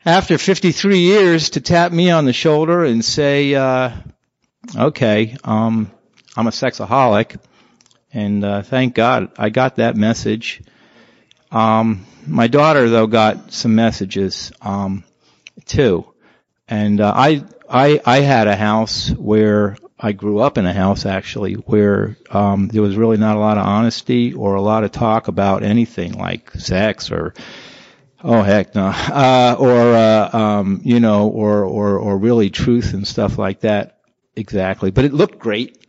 [0.07, 3.93] after 53 years to tap me on the shoulder and say, uh,
[4.77, 5.91] okay, um,
[6.37, 7.39] I'm a sexaholic.
[8.13, 10.63] And, uh, thank God I got that message.
[11.51, 15.05] Um, my daughter though got some messages, um,
[15.67, 16.07] too.
[16.69, 21.07] And, uh, I, I, I had a house where I grew up in a house
[21.07, 24.93] actually where um, there was really not a lot of honesty or a lot of
[24.93, 27.33] talk about anything like sex or
[28.23, 33.09] oh heck no uh, or uh, um, you know or, or or really truth and
[33.09, 34.01] stuff like that
[34.37, 34.91] exactly.
[34.91, 35.87] But it looked great.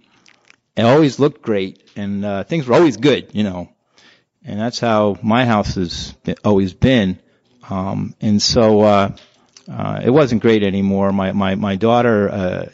[0.78, 3.70] It always looked great, and uh, things were always good, you know.
[4.46, 7.20] And that's how my house has been, always been.
[7.70, 9.16] Um, and so uh,
[9.70, 11.12] uh, it wasn't great anymore.
[11.12, 12.70] My my my daughter uh,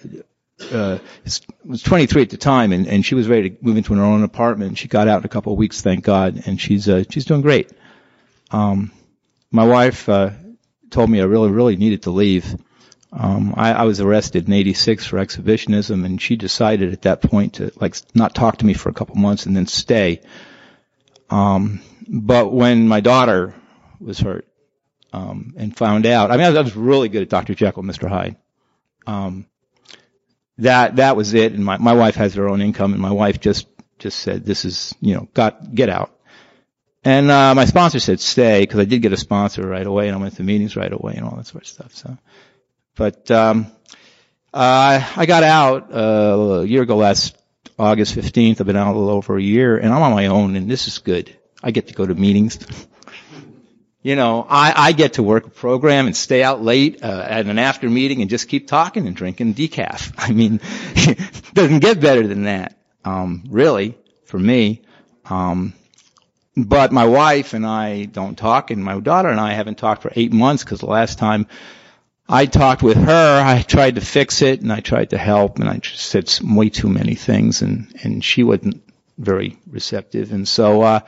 [0.72, 1.00] uh,
[1.66, 4.24] was 23 at the time, and, and she was ready to move into her own
[4.24, 4.78] apartment.
[4.78, 7.42] She got out in a couple of weeks, thank God, and she's uh, she's doing
[7.42, 7.72] great.
[8.52, 8.92] Um,
[9.52, 10.32] my wife uh,
[10.90, 12.56] told me I really really needed to leave.
[13.14, 17.56] Um, I, I was arrested in '86 for exhibitionism, and she decided at that point
[17.56, 20.22] to like not talk to me for a couple months and then stay.
[21.30, 23.54] Um, but when my daughter
[24.00, 24.48] was hurt
[25.14, 27.54] um, and found out, I mean, I was really good at Dr.
[27.54, 28.10] Jekyll, Mr.
[28.10, 28.36] Hyde.
[29.08, 29.46] Um,
[30.62, 31.54] that that was it.
[31.54, 33.68] And my my wife has her own income, and my wife just
[34.00, 36.12] just said, "This is you know, got get out."
[37.04, 40.16] And uh, my sponsor said, "Stay," because I did get a sponsor right away, and
[40.16, 41.96] I went to meetings right away and all that sort of stuff.
[41.96, 42.18] So,
[42.96, 43.68] but um,
[44.54, 47.38] Uh, I got out uh, a year ago last
[47.80, 48.60] August 15th.
[48.60, 50.88] I've been out a little over a year and I'm on my own and this
[50.88, 51.34] is good.
[51.64, 52.60] I get to go to meetings.
[54.04, 57.46] You know, I, I get to work a program and stay out late uh, at
[57.46, 60.14] an after meeting and just keep talking and drinking decaf.
[60.18, 60.60] I mean,
[60.96, 61.20] it
[61.54, 64.82] doesn't get better than that, um, really, for me.
[65.26, 65.74] Um,
[66.58, 70.12] but my wife and I don't talk and my daughter and I haven't talked for
[70.16, 71.48] eight months because the last time
[72.28, 73.42] I talked with her.
[73.46, 76.70] I tried to fix it and I tried to help and I just said way
[76.70, 78.84] too many things and, and she wasn't
[79.18, 80.32] very receptive.
[80.32, 81.00] And so, uh,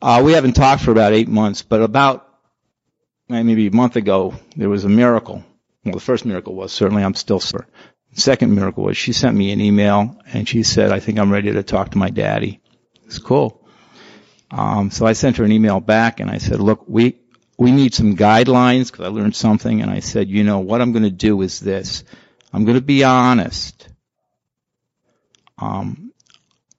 [0.00, 2.27] uh, we haven't talked for about eight months, but about
[3.28, 5.44] maybe a month ago, there was a miracle.
[5.84, 7.66] Well, the first miracle was certainly I'm still sore.
[8.14, 11.30] The second miracle was she sent me an email and she said, I think I'm
[11.30, 12.60] ready to talk to my daddy.
[13.04, 13.66] It's cool.
[14.50, 17.20] Um, so I sent her an email back and I said, look, we,
[17.58, 20.92] we need some guidelines because I learned something and I said, you know, what I'm
[20.92, 22.04] going to do is this.
[22.52, 23.88] I'm going to be honest.
[25.58, 26.12] Um,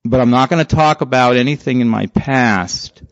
[0.04, 3.04] but I'm not going to talk about anything in my past,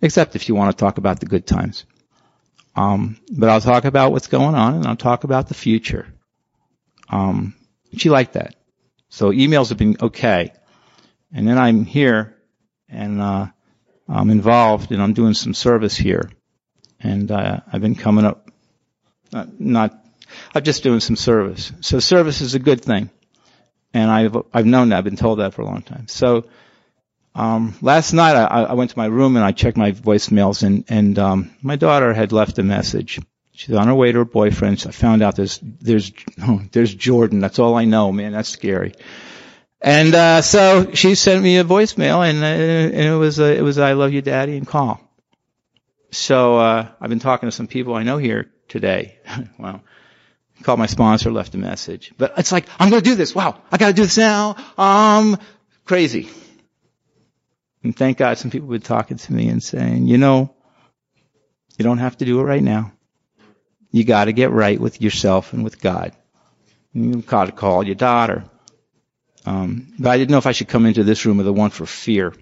[0.00, 1.84] except if you want to talk about the good times.
[2.78, 6.06] Um, but I'll talk about what's going on and I'll talk about the future.
[7.08, 7.54] Um,
[7.96, 8.54] she liked that.
[9.08, 10.52] So emails have been okay.
[11.32, 12.36] And then I'm here
[12.88, 13.46] and, uh,
[14.08, 16.30] I'm involved and I'm doing some service here
[17.00, 18.50] and uh, I've been coming up.
[19.32, 20.04] Not, not,
[20.54, 21.72] I'm just doing some service.
[21.80, 23.10] So service is a good thing,
[23.94, 24.98] and I've I've known that.
[24.98, 26.08] I've been told that for a long time.
[26.08, 26.46] So
[27.34, 30.84] um, last night I, I went to my room and I checked my voicemails, and
[30.88, 33.20] and um, my daughter had left a message.
[33.52, 34.84] She's on her way to her boyfriend.
[34.86, 36.12] I found out there's there's
[36.42, 37.40] oh, there's Jordan.
[37.40, 38.32] That's all I know, man.
[38.32, 38.94] That's scary.
[39.80, 42.46] And uh, so she sent me a voicemail, and, uh,
[42.96, 45.00] and it was uh, it was I love you, Daddy, and call.
[46.10, 49.18] So uh, I've been talking to some people I know here today.
[49.58, 49.80] wow.
[50.62, 52.12] Called my sponsor, left a message.
[52.18, 53.34] But it's like, I'm going to do this.
[53.34, 54.56] Wow, I got to do this now.
[54.76, 55.38] Um,
[55.84, 56.28] crazy.
[57.82, 60.54] And thank God some people been talking to me and saying, you know,
[61.78, 62.92] you don't have to do it right now.
[63.90, 66.12] You got to get right with yourself and with God.
[66.92, 68.44] And you got to call your daughter.
[69.46, 71.70] Um, but I didn't know if I should come into this room with the one
[71.70, 72.34] for fear,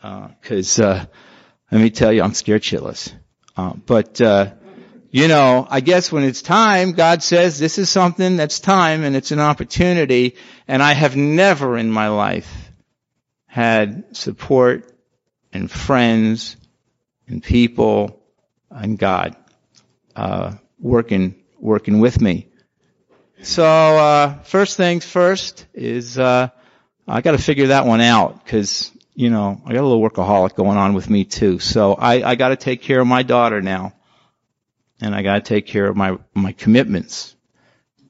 [0.00, 1.04] because uh, uh,
[1.70, 3.12] let me tell you, I'm scared shitless.
[3.56, 4.52] Uh, but, uh,
[5.10, 9.14] you know, I guess when it's time, God says this is something that's time and
[9.14, 10.36] it's an opportunity.
[10.66, 12.69] And I have never in my life
[13.50, 14.90] had support
[15.52, 16.56] and friends
[17.26, 18.22] and people
[18.70, 19.34] and God,
[20.14, 22.46] uh, working, working with me.
[23.42, 26.50] So, uh, first things first is, uh,
[27.08, 30.78] I gotta figure that one out because you know, I got a little workaholic going
[30.78, 31.58] on with me too.
[31.58, 33.92] So I, I got to take care of my daughter now,
[35.00, 37.36] and I got to take care of my my commitments,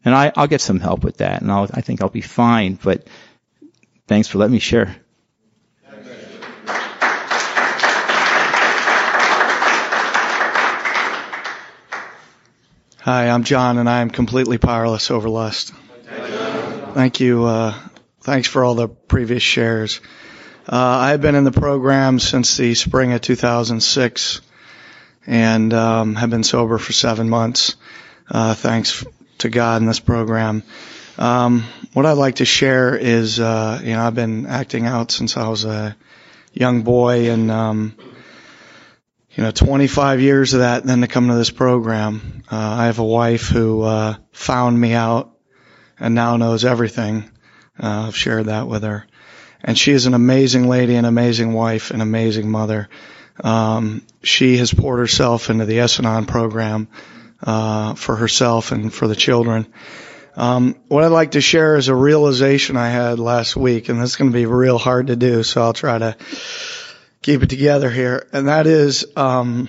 [0.05, 2.79] and I, I'll get some help with that, and I'll, I think I'll be fine.
[2.81, 3.09] But
[4.07, 4.97] thanks for letting me share.
[13.03, 15.73] Hi, I'm John, and I am completely powerless over lust.
[16.05, 17.47] Thank you.
[17.47, 17.73] Uh,
[18.21, 20.03] thanks for all the previous shares.
[20.69, 24.43] Uh, I've been in the program since the spring of 2006
[25.27, 27.75] and um, have been sober for seven months.
[28.31, 29.03] Uh, thanks
[29.39, 30.63] to God in this program.
[31.17, 35.39] Um, what I'd like to share is, uh, you know, I've been acting out since
[35.39, 35.97] I was a
[36.53, 37.95] young boy, and um,
[39.33, 42.43] you know, 25 years of that, and then to come to this program.
[42.51, 45.37] Uh, I have a wife who uh, found me out
[45.99, 47.31] and now knows everything.
[47.83, 49.07] Uh, I've shared that with her
[49.63, 52.89] and she is an amazing lady, an amazing wife, an amazing mother.
[53.43, 56.89] Um, she has poured herself into the S-Anon program
[57.43, 59.73] uh, for herself and for the children.
[60.37, 64.11] Um, what I'd like to share is a realization I had last week, and this
[64.11, 66.17] is going to be real hard to do, so I'll try to
[67.23, 68.27] keep it together here.
[68.33, 69.69] And that is, um,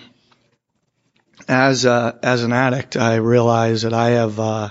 [1.48, 4.70] as a, as an addict, I realize that I have uh,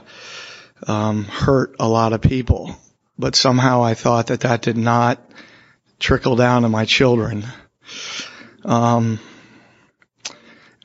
[0.87, 2.77] um, hurt a lot of people
[3.21, 5.21] but somehow I thought that that did not
[5.99, 7.45] trickle down to my children.
[8.65, 9.21] Um,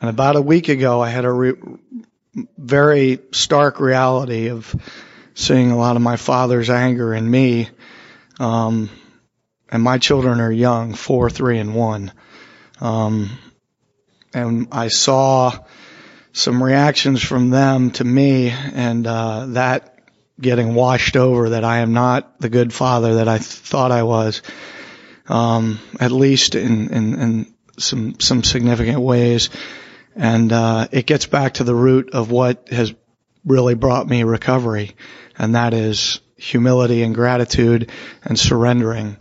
[0.02, 1.78] and about a week ago, I had a re-
[2.58, 4.76] very stark reality of
[5.34, 7.70] seeing a lot of my father's anger in me.
[8.38, 8.90] Um,
[9.76, 12.14] and my children are young, four, three, and one.
[12.80, 13.30] Um,
[14.34, 15.52] and I saw
[16.32, 20.00] some reactions from them to me, and uh, that
[20.40, 24.42] getting washed over that I am not the good father that I thought I was,
[25.28, 29.50] um, at least in, in, in some some significant ways.
[30.16, 32.94] And uh, it gets back to the root of what has
[33.46, 34.96] really brought me recovery,
[35.38, 37.92] and that is humility and gratitude
[38.24, 39.18] and surrendering.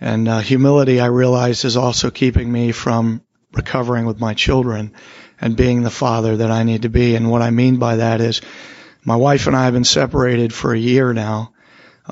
[0.00, 3.22] And uh, humility, I realize, is also keeping me from
[3.52, 4.92] recovering with my children
[5.40, 7.14] and being the father that I need to be.
[7.14, 8.42] And what I mean by that is,
[9.04, 11.52] my wife and I have been separated for a year now,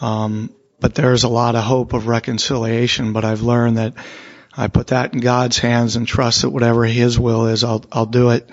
[0.01, 3.13] um, but there's a lot of hope of reconciliation.
[3.13, 3.95] But I've learned that
[4.57, 8.07] I put that in God's hands and trust that whatever His will is, I'll I'll
[8.07, 8.49] do it,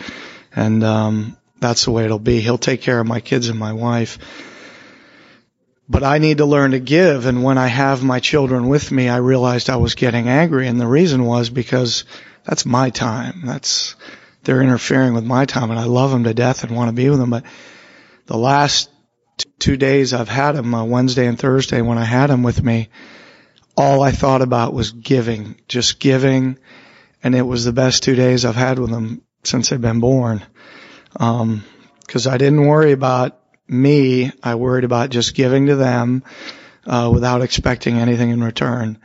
[0.55, 2.41] and um, that's the way it'll be.
[2.41, 4.17] He'll take care of my kids and my wife.
[5.91, 9.09] But I need to learn to give, and when I have my children with me,
[9.09, 12.05] I realized I was getting angry, and the reason was because
[12.45, 13.41] that's my time.
[13.43, 13.97] That's
[14.45, 17.09] they're interfering with my time, and I love them to death and want to be
[17.09, 17.29] with them.
[17.29, 17.43] But
[18.27, 18.89] the last
[19.59, 22.87] two days I've had them, uh, Wednesday and Thursday, when I had them with me,
[23.75, 26.57] all I thought about was giving, just giving,
[27.21, 30.41] and it was the best two days I've had with them since they've been born.
[31.17, 31.65] Um,
[32.07, 33.40] cause I didn't worry about
[33.71, 34.31] me.
[34.43, 36.23] I worried about just giving to them,
[36.85, 38.99] uh, without expecting anything in return.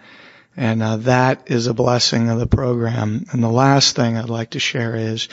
[0.57, 3.27] And, uh, that is a blessing of the program.
[3.31, 5.29] And the last thing I'd like to share is,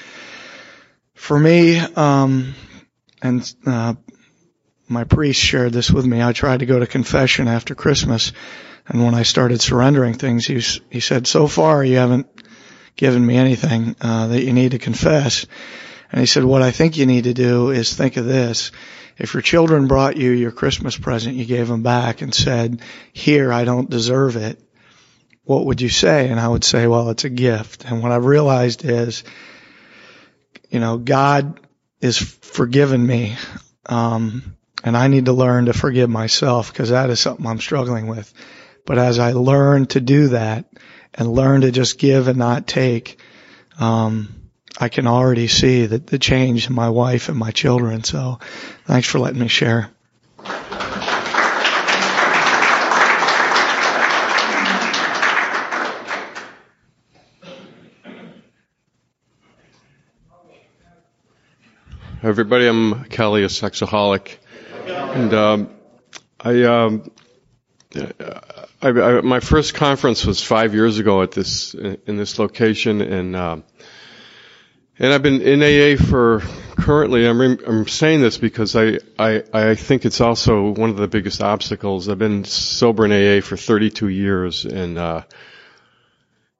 [1.16, 2.56] for me, um,
[3.22, 3.96] and, uh,
[4.88, 6.22] my priest shared this with me.
[6.22, 8.34] I tried to go to confession after Christmas
[8.88, 12.28] and when I started surrendering things, he, he said, so far you haven't
[12.96, 15.46] given me anything uh, that you need to confess.
[16.12, 18.72] And he said, what I think you need to do is think of this.
[19.18, 23.53] If your children brought you your Christmas present, you gave them back and said, here,
[23.53, 24.59] I don't deserve it.
[25.43, 26.30] What would you say?
[26.30, 27.86] And I would say, well, it's a gift.
[27.86, 29.24] And what I've realized is,
[30.70, 31.59] you know, God
[32.01, 33.36] is forgiven me.
[33.86, 38.07] Um, and I need to learn to forgive myself because that is something I'm struggling
[38.07, 38.34] with.
[38.86, 40.66] But as I learn to do that
[41.14, 43.20] and learn to just give and not take,
[43.80, 44.43] um,
[44.78, 48.04] I can already see that the change in my wife and my children.
[48.04, 48.40] So
[48.86, 49.90] thanks for letting me share.
[62.24, 64.38] Everybody, I'm Kelly, a sexaholic,
[64.88, 65.70] and um,
[66.40, 67.12] I um,
[67.96, 73.36] I, I, my first conference was five years ago at this in this location, and
[73.36, 73.58] uh,
[75.00, 76.41] and I've been in AA for
[76.78, 77.26] currently.
[77.26, 81.41] I'm I'm saying this because I, I I think it's also one of the biggest
[81.41, 82.10] obstacles.
[82.10, 85.24] I've been sober in AA for 32 years, and uh,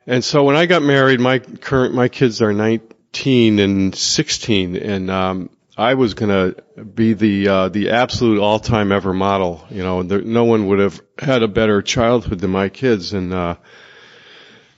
[0.08, 5.12] and so when I got married, my current my kids are 19 and 16, and
[5.12, 9.64] um, I was to be the uh, the absolute all time ever model.
[9.70, 13.32] You know, there, no one would have had a better childhood than my kids, and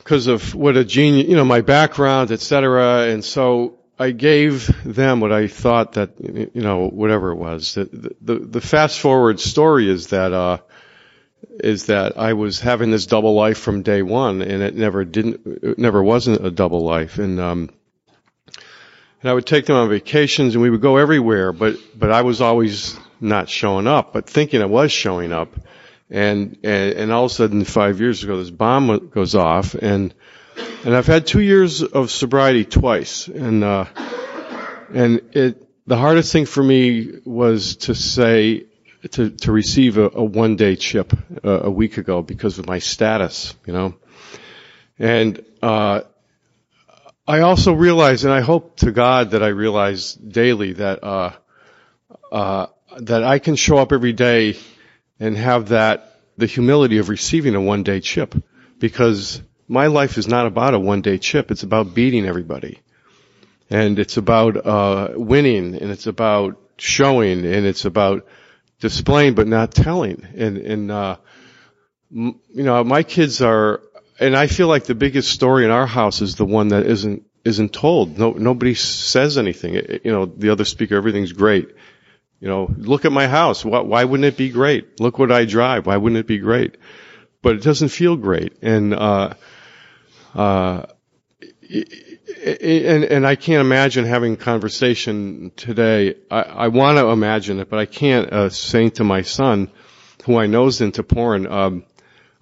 [0.05, 3.07] because of what a genius, you know, my background, et cetera.
[3.07, 7.73] And so I gave them what I thought that you know, whatever it was.
[7.73, 10.31] The the, the fast forward story is that.
[10.31, 10.57] Uh,
[11.57, 15.41] is that I was having this double life from day one, and it never didn't,
[15.45, 17.69] it never wasn't a double life, and um,
[19.25, 22.21] and I would take them on vacations and we would go everywhere, but, but I
[22.21, 25.55] was always not showing up, but thinking I was showing up.
[26.09, 30.13] And, and, and all of a sudden five years ago, this bomb goes off and,
[30.85, 33.27] and I've had two years of sobriety twice.
[33.27, 33.85] And, uh,
[34.93, 38.65] and it, the hardest thing for me was to say,
[39.11, 42.79] to, to receive a, a one day chip uh, a week ago because of my
[42.79, 43.95] status, you know.
[44.97, 46.01] And, uh,
[47.27, 51.33] I also realize, and I hope to God that I realize daily that uh,
[52.31, 52.67] uh,
[52.99, 54.57] that I can show up every day
[55.19, 58.35] and have that the humility of receiving a one day chip,
[58.79, 61.51] because my life is not about a one day chip.
[61.51, 62.79] It's about beating everybody,
[63.69, 68.27] and it's about uh, winning, and it's about showing, and it's about
[68.79, 70.27] displaying but not telling.
[70.35, 71.17] And and uh,
[72.11, 73.81] m- you know, my kids are
[74.19, 77.23] and I feel like the biggest story in our house is the one that isn't
[77.43, 78.17] isn't told.
[78.17, 79.75] No, nobody says anything.
[79.75, 81.69] It, you know, the other speaker, everything's great.
[82.39, 83.63] You know, look at my house.
[83.63, 84.99] Why, wouldn't it be great?
[84.99, 85.87] Look what I drive.
[85.87, 86.77] Why wouldn't it be great?
[87.41, 88.57] But it doesn't feel great.
[88.61, 89.33] And uh,
[90.33, 90.85] uh,
[91.69, 96.15] and and I can't imagine having a conversation today.
[96.29, 98.31] I, I want to imagine it, but I can't.
[98.31, 99.71] Uh, saying to my son,
[100.25, 101.47] who I know is into porn.
[101.47, 101.85] Um,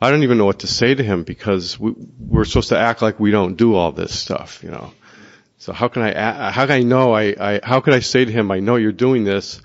[0.02, 3.02] I don't even know what to say to him because we, we're supposed to act
[3.02, 4.92] like we don't do all this stuff, you know.
[5.60, 8.32] So how can I, how can I know I, I how could I say to
[8.32, 9.62] him, I know you're doing this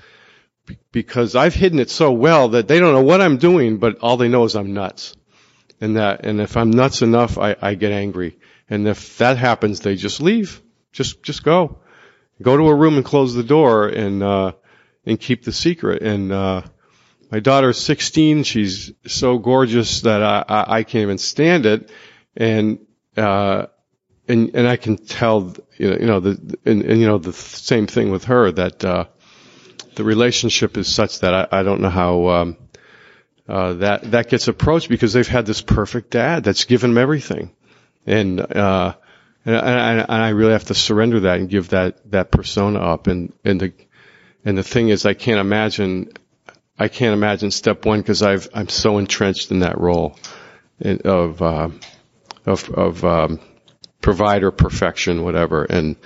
[0.93, 4.17] because I've hidden it so well that they don't know what I'm doing, but all
[4.17, 5.17] they know is I'm nuts.
[5.81, 8.39] And that, and if I'm nuts enough, I, I get angry.
[8.69, 10.61] And if that happens, they just leave.
[10.93, 11.79] Just, just go.
[12.43, 14.53] Go to a room and close the door and, uh,
[15.07, 16.03] and keep the secret.
[16.03, 16.63] And uh,
[17.31, 18.43] my daughter is 16.
[18.45, 21.91] She's so gorgeous that I, I, I can't even stand it.
[22.37, 22.81] And
[23.17, 23.67] uh,
[24.29, 27.33] and and I can tell, you know, you know the and, and you know the
[27.33, 29.07] same thing with her that uh,
[29.99, 32.57] the relationship is such that I, I don't know how um,
[33.49, 37.51] uh, that that gets approached because they've had this perfect dad that's given them everything,
[38.07, 38.95] and uh,
[39.45, 43.09] and, and, and I really have to surrender that and give that that persona up.
[43.09, 43.73] And and the
[44.45, 46.13] and the thing is, I can't imagine
[46.79, 50.17] I can't imagine step one because I've I'm so entrenched in that role
[50.81, 51.71] of uh,
[52.47, 53.41] of of um,
[54.01, 55.97] provider perfection, whatever, and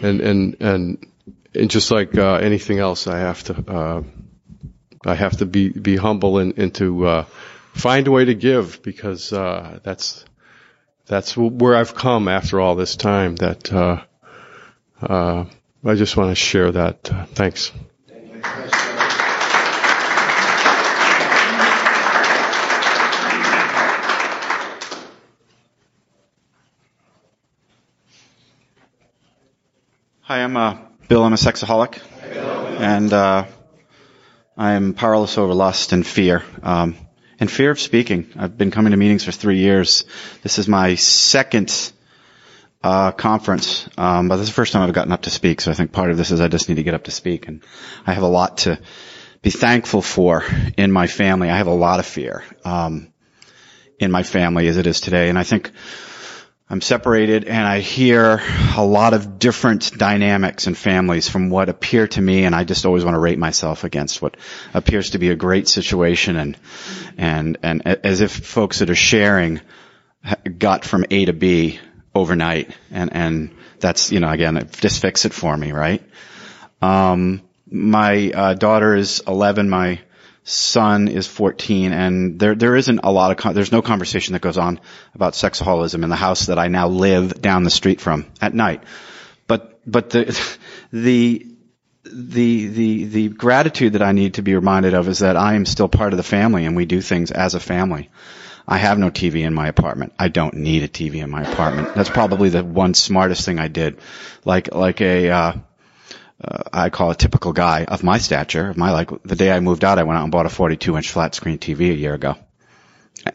[0.00, 1.06] and and and
[1.54, 4.02] and just like uh, anything else, I have to uh,
[5.04, 7.24] I have to be be humble and, and to uh,
[7.74, 10.24] find a way to give because uh, that's
[11.06, 13.36] that's where I've come after all this time.
[13.36, 14.02] That uh,
[15.02, 15.44] uh,
[15.84, 17.04] I just want to share that.
[17.34, 17.72] Thanks.
[30.22, 30.56] Hi, I'm
[31.10, 31.24] Bill.
[31.24, 31.98] I'm a sexaholic,
[32.80, 33.44] and uh,
[34.56, 36.94] I am powerless over lust and fear, um,
[37.40, 38.30] and fear of speaking.
[38.36, 40.04] I've been coming to meetings for three years.
[40.44, 41.92] This is my second
[42.84, 45.60] uh, conference, um, but this is the first time I've gotten up to speak.
[45.62, 47.48] So I think part of this is I just need to get up to speak,
[47.48, 47.64] and
[48.06, 48.78] I have a lot to
[49.42, 50.44] be thankful for
[50.76, 51.50] in my family.
[51.50, 53.12] I have a lot of fear um,
[53.98, 55.72] in my family as it is today, and I think
[56.72, 58.40] I'm separated and I hear
[58.76, 62.86] a lot of different dynamics and families from what appear to me, and I just
[62.86, 64.36] always want to rate myself against what
[64.72, 66.56] appears to be a great situation and,
[67.18, 69.60] and, and as if folks that are sharing
[70.58, 71.80] got from A to B
[72.14, 76.04] overnight and, and that's, you know, again, just fix it for me, right?
[76.80, 79.68] Um, my uh, daughter is 11.
[79.68, 79.98] My
[80.44, 84.42] son is 14 and there, there isn't a lot of, con- there's no conversation that
[84.42, 84.80] goes on
[85.14, 88.82] about sexaholism in the house that I now live down the street from at night.
[89.46, 90.58] But, but the,
[90.92, 91.46] the,
[92.04, 95.66] the, the, the gratitude that I need to be reminded of is that I am
[95.66, 98.08] still part of the family and we do things as a family.
[98.66, 100.12] I have no TV in my apartment.
[100.18, 101.94] I don't need a TV in my apartment.
[101.94, 103.98] That's probably the one smartest thing I did.
[104.44, 105.52] Like, like a, uh,
[106.42, 109.60] uh, I call a typical guy of my stature, of my like, the day I
[109.60, 112.14] moved out, I went out and bought a 42 inch flat screen TV a year
[112.14, 112.36] ago.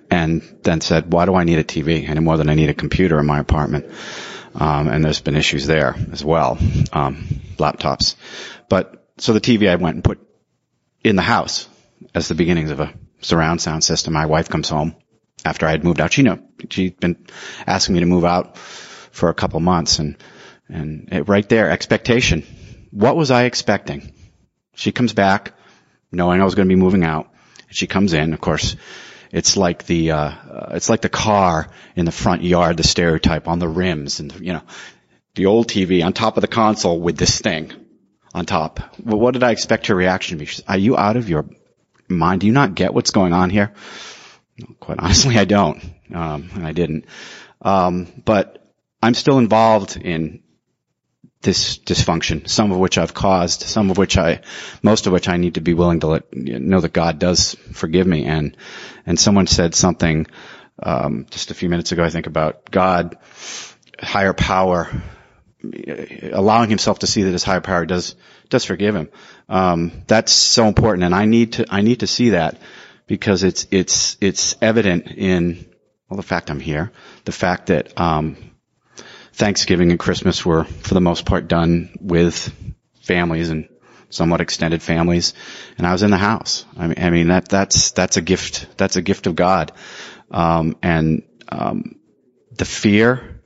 [0.09, 2.73] And then said, why do I need a TV any more than I need a
[2.73, 3.85] computer in my apartment?
[4.55, 6.57] Um, and there's been issues there as well,
[6.91, 7.27] um,
[7.57, 8.15] laptops.
[8.69, 10.19] But, so the TV I went and put
[11.03, 11.67] in the house
[12.15, 14.13] as the beginnings of a surround sound system.
[14.13, 14.95] My wife comes home
[15.43, 16.13] after I had moved out.
[16.13, 17.27] She knew, she'd been
[17.67, 20.17] asking me to move out for a couple months and,
[20.67, 22.43] and it, right there, expectation
[22.95, 24.13] what was I expecting?
[24.73, 25.51] She comes back,
[26.13, 27.29] knowing I was going to be moving out.
[27.69, 28.77] She comes in, of course.
[29.33, 30.31] It's like the uh,
[30.71, 31.67] it's like the car
[31.97, 34.61] in the front yard, the stereotype on the rims, and you know,
[35.35, 37.73] the old TV on top of the console with this thing
[38.33, 38.79] on top.
[39.03, 40.49] Well, what did I expect her reaction to be?
[40.49, 41.45] Says, Are you out of your
[42.07, 42.41] mind?
[42.41, 43.73] Do you not get what's going on here?
[44.79, 45.83] Quite honestly, I don't,
[46.13, 47.07] um, and I didn't.
[47.61, 48.65] Um, but
[49.03, 50.43] I'm still involved in
[51.45, 54.41] this dysfunction, some of which I've caused, some of which I,
[54.81, 58.05] most of which I need to be willing to let, know that God does forgive
[58.05, 58.25] me.
[58.25, 58.57] And,
[59.05, 60.27] and someone said something,
[60.81, 63.17] um, just a few minutes ago, I think about God,
[63.99, 64.91] higher power,
[66.33, 68.15] allowing himself to see that his higher power does,
[68.49, 69.09] does forgive him.
[69.47, 71.05] Um, that's so important.
[71.05, 72.59] And I need to, I need to see that
[73.07, 75.65] because it's, it's, it's evident in,
[76.09, 76.91] well, the fact I'm here,
[77.23, 78.35] the fact that, um,
[79.36, 82.53] Thanksgiving and Christmas were, for the most part, done with
[83.01, 83.67] families and
[84.09, 85.33] somewhat extended families,
[85.77, 86.65] and I was in the house.
[86.77, 88.77] I mean, I mean that that's that's a gift.
[88.77, 89.73] That's a gift of God,
[90.31, 91.99] um, and um,
[92.57, 93.41] the fear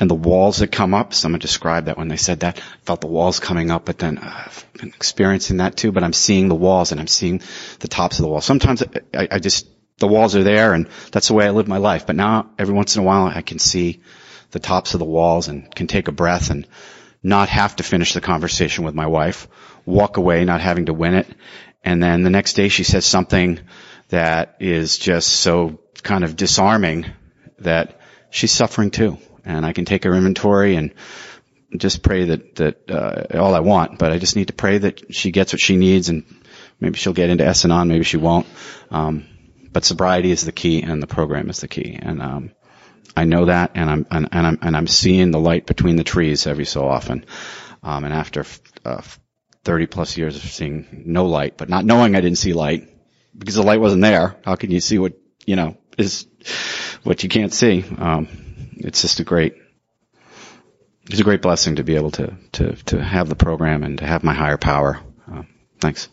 [0.00, 1.12] and the walls that come up.
[1.12, 2.58] Someone described that when they said that.
[2.58, 5.92] I felt the walls coming up, but then uh, I've been experiencing that too.
[5.92, 7.42] But I'm seeing the walls and I'm seeing
[7.80, 8.46] the tops of the walls.
[8.46, 8.82] Sometimes
[9.12, 9.68] I, I just
[9.98, 12.06] the walls are there, and that's the way I live my life.
[12.06, 14.00] But now, every once in a while, I can see
[14.54, 16.66] the tops of the walls and can take a breath and
[17.22, 19.48] not have to finish the conversation with my wife,
[19.84, 21.26] walk away not having to win it.
[21.82, 23.58] And then the next day she says something
[24.08, 27.06] that is just so kind of disarming
[27.58, 28.00] that
[28.30, 29.18] she's suffering too.
[29.44, 30.94] And I can take her inventory and
[31.76, 35.12] just pray that, that, uh, all I want, but I just need to pray that
[35.12, 36.24] she gets what she needs and
[36.78, 38.46] maybe she'll get into S-Anon, maybe she won't.
[38.92, 39.26] Um,
[39.72, 41.98] but sobriety is the key and the program is the key.
[42.00, 42.52] And, um,
[43.16, 46.04] I know that, and I'm and, and, I'm and I'm seeing the light between the
[46.04, 47.24] trees every so often.
[47.82, 48.44] Um, and after
[48.84, 49.02] uh,
[49.64, 52.88] 30 plus years of seeing no light, but not knowing I didn't see light
[53.36, 54.36] because the light wasn't there.
[54.44, 55.14] How can you see what,
[55.46, 56.26] you know, is
[57.02, 57.84] what you can't see?
[57.98, 58.28] Um,
[58.76, 59.54] it's just a great,
[61.10, 64.06] it's a great blessing to be able to, to, to have the program and to
[64.06, 65.00] have my higher power.
[65.30, 65.42] Uh,
[65.80, 66.08] thanks.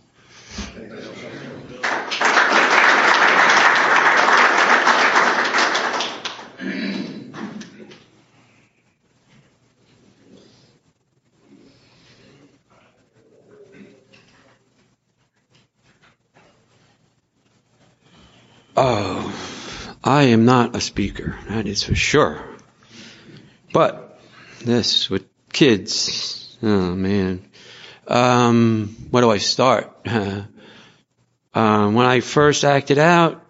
[18.84, 19.32] Oh,
[20.04, 22.44] I am not a speaker, that is for sure.
[23.72, 24.20] But
[24.66, 27.46] this with kids, oh man.
[28.08, 29.96] Um, where do I start?
[30.08, 30.46] Uh,
[31.54, 33.46] um, when I first acted out,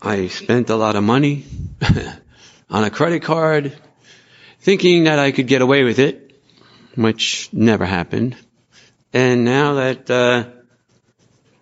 [0.00, 1.44] I spent a lot of money
[2.70, 3.76] on a credit card,
[4.60, 6.40] thinking that I could get away with it,
[6.94, 8.36] which never happened.
[9.12, 10.44] And now that uh,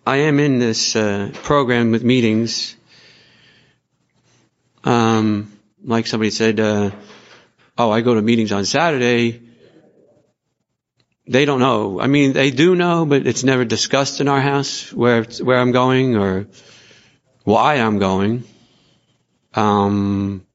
[0.09, 2.77] I am in this uh, program with meetings.
[4.85, 5.51] Um,
[5.83, 6.93] like somebody said, uh,
[7.77, 9.43] oh, I go to meetings on Saturday.
[11.27, 12.01] They don't know.
[12.01, 15.73] I mean, they do know, but it's never discussed in our house where where I'm
[15.73, 16.47] going or
[17.43, 18.45] why I'm going.
[19.55, 20.47] Um,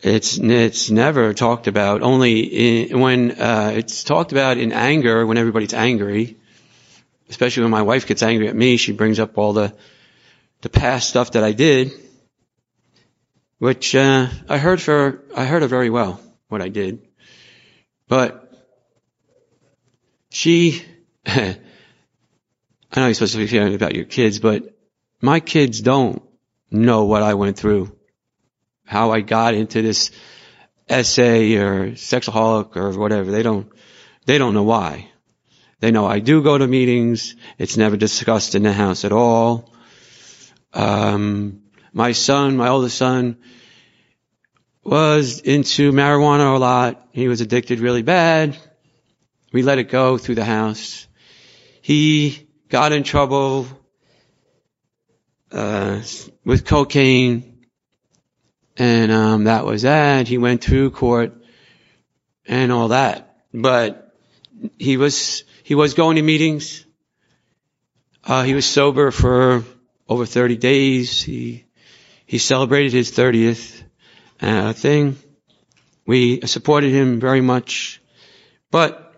[0.00, 2.02] it's it's never talked about.
[2.02, 6.37] Only in, when uh, it's talked about in anger, when everybody's angry
[7.28, 9.74] especially when my wife gets angry at me, she brings up all the
[10.60, 11.92] the past stuff that I did,
[13.58, 17.06] which uh, I heard for I heard her very well what I did,
[18.08, 18.52] but
[20.30, 20.82] she.
[22.90, 24.74] I know you're supposed to be feeling about your kids, but
[25.20, 26.22] my kids don't
[26.70, 27.94] know what I went through,
[28.86, 30.10] how I got into this
[30.88, 33.30] SA or sexaholic or whatever.
[33.30, 33.70] They don't,
[34.24, 35.10] they don't know why.
[35.80, 37.36] They know I do go to meetings.
[37.56, 39.72] It's never discussed in the house at all.
[40.72, 41.62] Um,
[41.92, 43.38] my son, my oldest son,
[44.82, 47.06] was into marijuana a lot.
[47.12, 48.56] He was addicted really bad.
[49.52, 51.06] We let it go through the house.
[51.80, 53.66] He got in trouble
[55.50, 56.02] uh,
[56.44, 57.66] with cocaine,
[58.76, 60.28] and um, that was that.
[60.28, 61.34] He went through court
[62.46, 64.14] and all that, but
[64.78, 66.86] he was he was going to meetings.
[68.24, 69.64] Uh, he was sober for
[70.08, 71.20] over 30 days.
[71.20, 71.66] He,
[72.24, 73.82] he celebrated his 30th
[74.40, 75.18] uh, thing.
[76.06, 78.00] We supported him very much.
[78.70, 79.14] But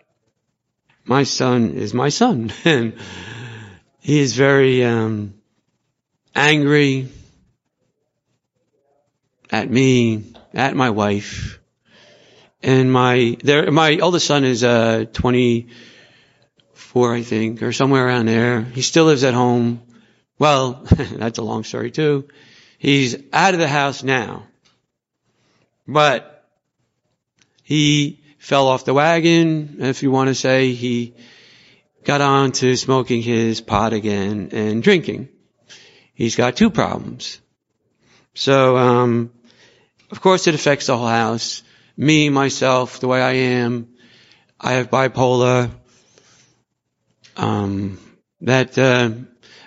[1.05, 2.53] my son is my son.
[2.65, 2.95] and
[4.01, 5.35] he is very um,
[6.35, 7.11] angry
[9.53, 11.61] at me, at my wife.
[12.61, 15.69] And my, there, my oldest son is uh, 20,
[16.91, 18.63] four, I think, or somewhere around there.
[18.63, 19.81] He still lives at home.
[20.41, 22.27] Well, that's a long story too.
[22.79, 24.43] He's out of the house now.
[25.87, 26.45] But
[27.63, 30.73] he fell off the wagon, if you want to say.
[30.73, 31.15] He
[32.03, 35.29] got on to smoking his pot again and drinking.
[36.13, 37.41] He's got two problems.
[38.35, 39.31] So, um,
[40.11, 41.63] of course it affects the whole house.
[41.97, 43.91] Me, myself, the way I am.
[44.61, 45.71] I have bipolar
[47.41, 47.99] um,
[48.43, 49.11] that uh,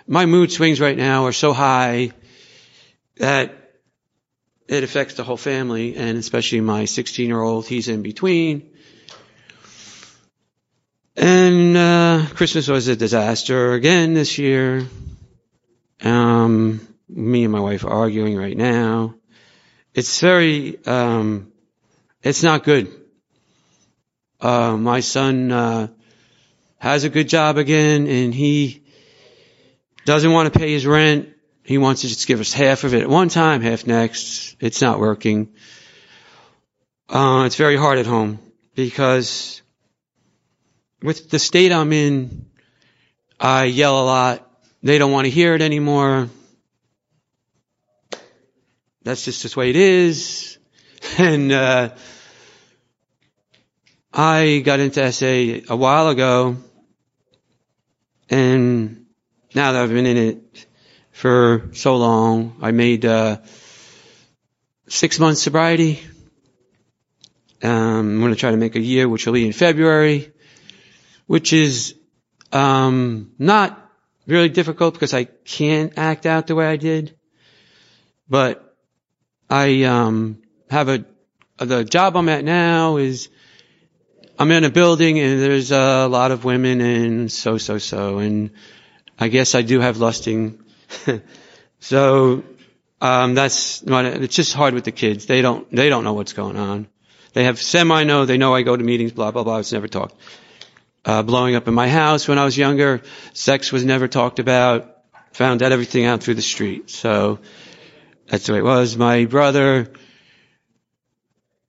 [0.07, 2.11] my mood swings right now are so high
[3.17, 3.71] that
[4.67, 7.65] it affects the whole family, and especially my 16 year old.
[7.67, 8.69] He's in between.
[11.15, 14.87] And uh, Christmas was a disaster again this year.
[16.01, 19.15] Um, me and my wife are arguing right now.
[19.93, 21.51] It's very, um,
[22.23, 22.91] it's not good.
[24.41, 25.87] Uh, my son, uh,
[26.83, 28.83] has a good job again and he
[30.03, 31.29] doesn't want to pay his rent.
[31.63, 34.57] He wants to just give us half of it at one time, half next.
[34.59, 35.53] It's not working.
[37.07, 38.37] Uh, it's very hard at home
[38.75, 39.61] because
[41.01, 42.47] with the state I'm in,
[43.39, 44.51] I yell a lot.
[44.83, 46.27] They don't want to hear it anymore.
[49.03, 50.57] That's just the way it is.
[51.17, 51.95] And, uh,
[54.13, 56.57] I got into SA a while ago
[58.29, 59.05] and
[59.53, 60.65] now that I've been in it
[61.11, 63.37] for so long, I made uh,
[64.87, 65.99] six months sobriety.
[67.61, 70.31] Um, I'm going to try to make a year, which will be in February,
[71.27, 71.95] which is
[72.51, 73.79] um, not
[74.27, 77.15] really difficult because I can't act out the way I did.
[78.27, 78.75] But
[79.49, 81.05] I um, have a
[81.57, 83.29] the job I'm at now is
[84.43, 88.17] I'm in a building and there's a lot of women and so, so, so.
[88.17, 88.49] And
[89.17, 90.61] I guess I do have lusting.
[91.79, 92.43] so,
[92.99, 95.27] um, that's not, it's just hard with the kids.
[95.27, 96.87] They don't, they don't know what's going on.
[97.31, 99.59] They have semi know, they know I go to meetings, blah, blah, blah.
[99.59, 100.13] It's never talked.
[101.05, 103.01] Uh, blowing up in my house when I was younger.
[103.31, 104.93] Sex was never talked about.
[105.35, 106.89] Found out everything out through the street.
[106.89, 107.39] So
[108.27, 108.97] that's the way it was.
[108.97, 109.93] My brother,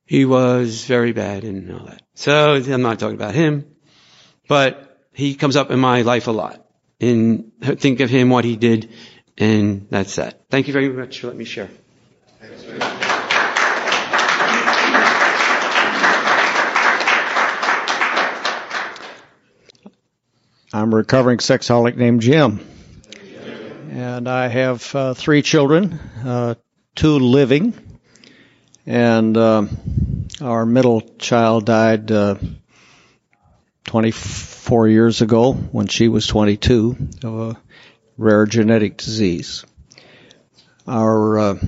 [0.06, 2.03] he was very bad and all that.
[2.14, 3.66] So I'm not talking about him,
[4.48, 6.64] but he comes up in my life a lot.
[7.00, 8.90] And think of him, what he did,
[9.36, 10.44] and that's that.
[10.48, 11.68] Thank you very much for letting me share.
[20.72, 22.58] I'm a recovering sexaholic named Jim.
[23.90, 25.92] And I have uh, three children,
[26.24, 26.56] uh,
[26.96, 27.74] two living,
[28.84, 29.66] and uh,
[30.44, 32.34] our middle child died uh,
[33.84, 37.56] 24 years ago when she was 22 of a
[38.18, 39.64] rare genetic disease.
[40.86, 41.58] Our uh,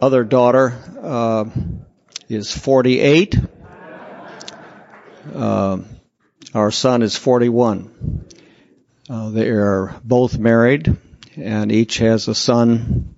[0.00, 1.44] other daughter uh,
[2.30, 3.38] is 48.
[5.34, 5.78] Uh,
[6.54, 8.24] our son is 41.
[9.10, 10.96] Uh, they are both married,
[11.36, 13.14] and each has a son.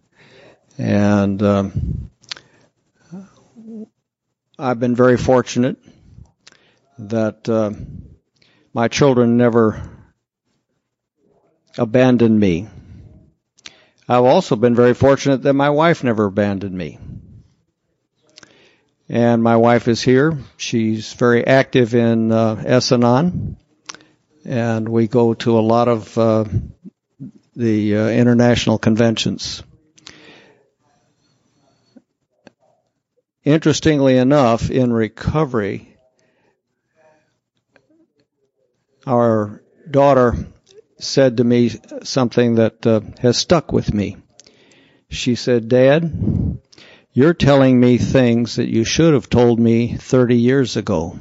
[0.76, 2.10] And um,
[4.58, 5.78] I've been very fortunate
[6.98, 7.70] that uh,
[8.74, 9.82] my children never
[11.78, 12.68] abandoned me.
[14.08, 16.98] I've also been very fortunate that my wife never abandoned me.
[19.08, 20.38] And my wife is here.
[20.58, 23.56] She's very active in uh, S-Anon,
[24.44, 26.44] and we go to a lot of uh,
[27.56, 29.62] the uh, international conventions.
[33.44, 35.96] Interestingly enough, in recovery,
[39.04, 40.46] our daughter
[40.98, 41.70] said to me
[42.04, 44.16] something that uh, has stuck with me.
[45.08, 46.60] She said, Dad,
[47.12, 51.18] you're telling me things that you should have told me 30 years ago.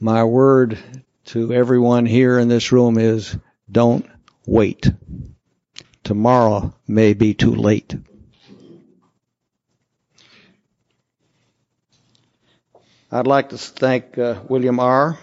[0.00, 0.78] My word
[1.26, 3.36] to everyone here in this room is
[3.70, 4.06] don't
[4.44, 4.90] wait.
[6.02, 7.94] Tomorrow may be too late.
[13.10, 15.18] I'd like to thank uh, William R.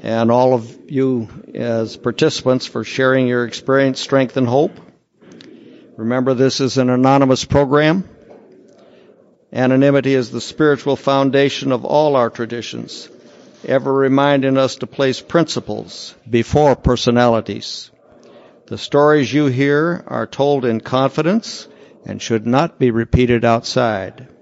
[0.00, 4.72] and all of you as participants for sharing your experience, strength, and hope.
[5.96, 8.02] Remember, this is an anonymous program.
[9.52, 13.08] Anonymity is the spiritual foundation of all our traditions,
[13.64, 17.92] ever reminding us to place principles before personalities.
[18.66, 21.68] The stories you hear are told in confidence
[22.04, 24.33] and should not be repeated outside.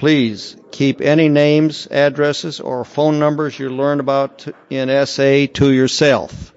[0.00, 6.54] Please keep any names, addresses, or phone numbers you learn about in SA to yourself.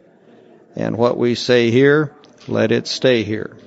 [0.77, 2.15] And what we say here,
[2.47, 3.57] let it stay here.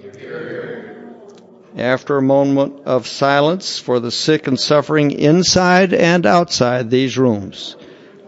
[1.77, 7.77] After a moment of silence for the sick and suffering inside and outside these rooms,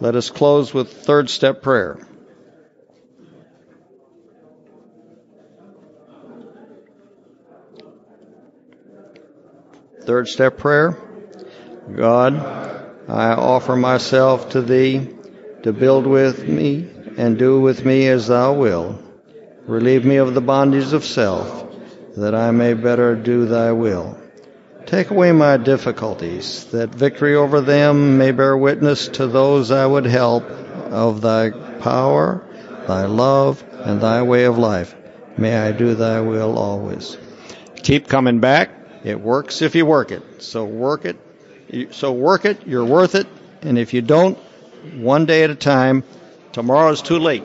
[0.01, 2.07] let us close with third step prayer.
[10.03, 11.08] Third step prayer.
[11.95, 12.37] God,
[13.09, 15.09] I offer myself to Thee
[15.63, 19.03] to build with me and do with me as Thou will.
[19.67, 21.67] Relieve me of the bondage of self,
[22.17, 24.19] that I may better do Thy will.
[24.87, 30.07] Take away my difficulties, that victory over them may bear witness to those I would
[30.07, 32.47] help of Thy power,
[32.87, 34.95] Thy love, and Thy way of life.
[35.37, 37.17] May I do Thy will always.
[37.83, 38.71] Keep coming back.
[39.05, 40.43] It works if you work it.
[40.43, 41.17] So work it
[41.91, 42.67] so work it.
[42.67, 43.27] You're worth it.
[43.63, 44.39] And if you don't,
[44.95, 46.05] one day at a time.
[46.53, 47.45] Tomorrow is too late.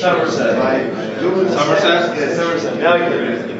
[0.00, 0.56] Somerset.
[1.52, 2.36] Somerset?
[2.36, 3.50] Somerset.
[3.50, 3.59] You.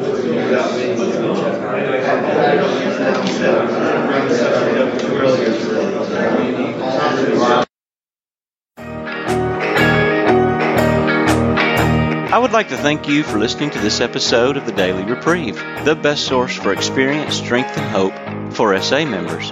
[12.33, 15.55] I would like to thank you for listening to this episode of the Daily Reprieve,
[15.85, 19.51] the best source for experience, strength, and hope for SA members.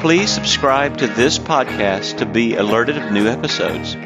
[0.00, 3.96] Please subscribe to this podcast to be alerted of new episodes.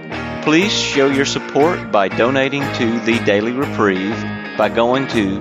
[0.45, 4.17] Please show your support by donating to the Daily Reprieve
[4.57, 5.41] by going to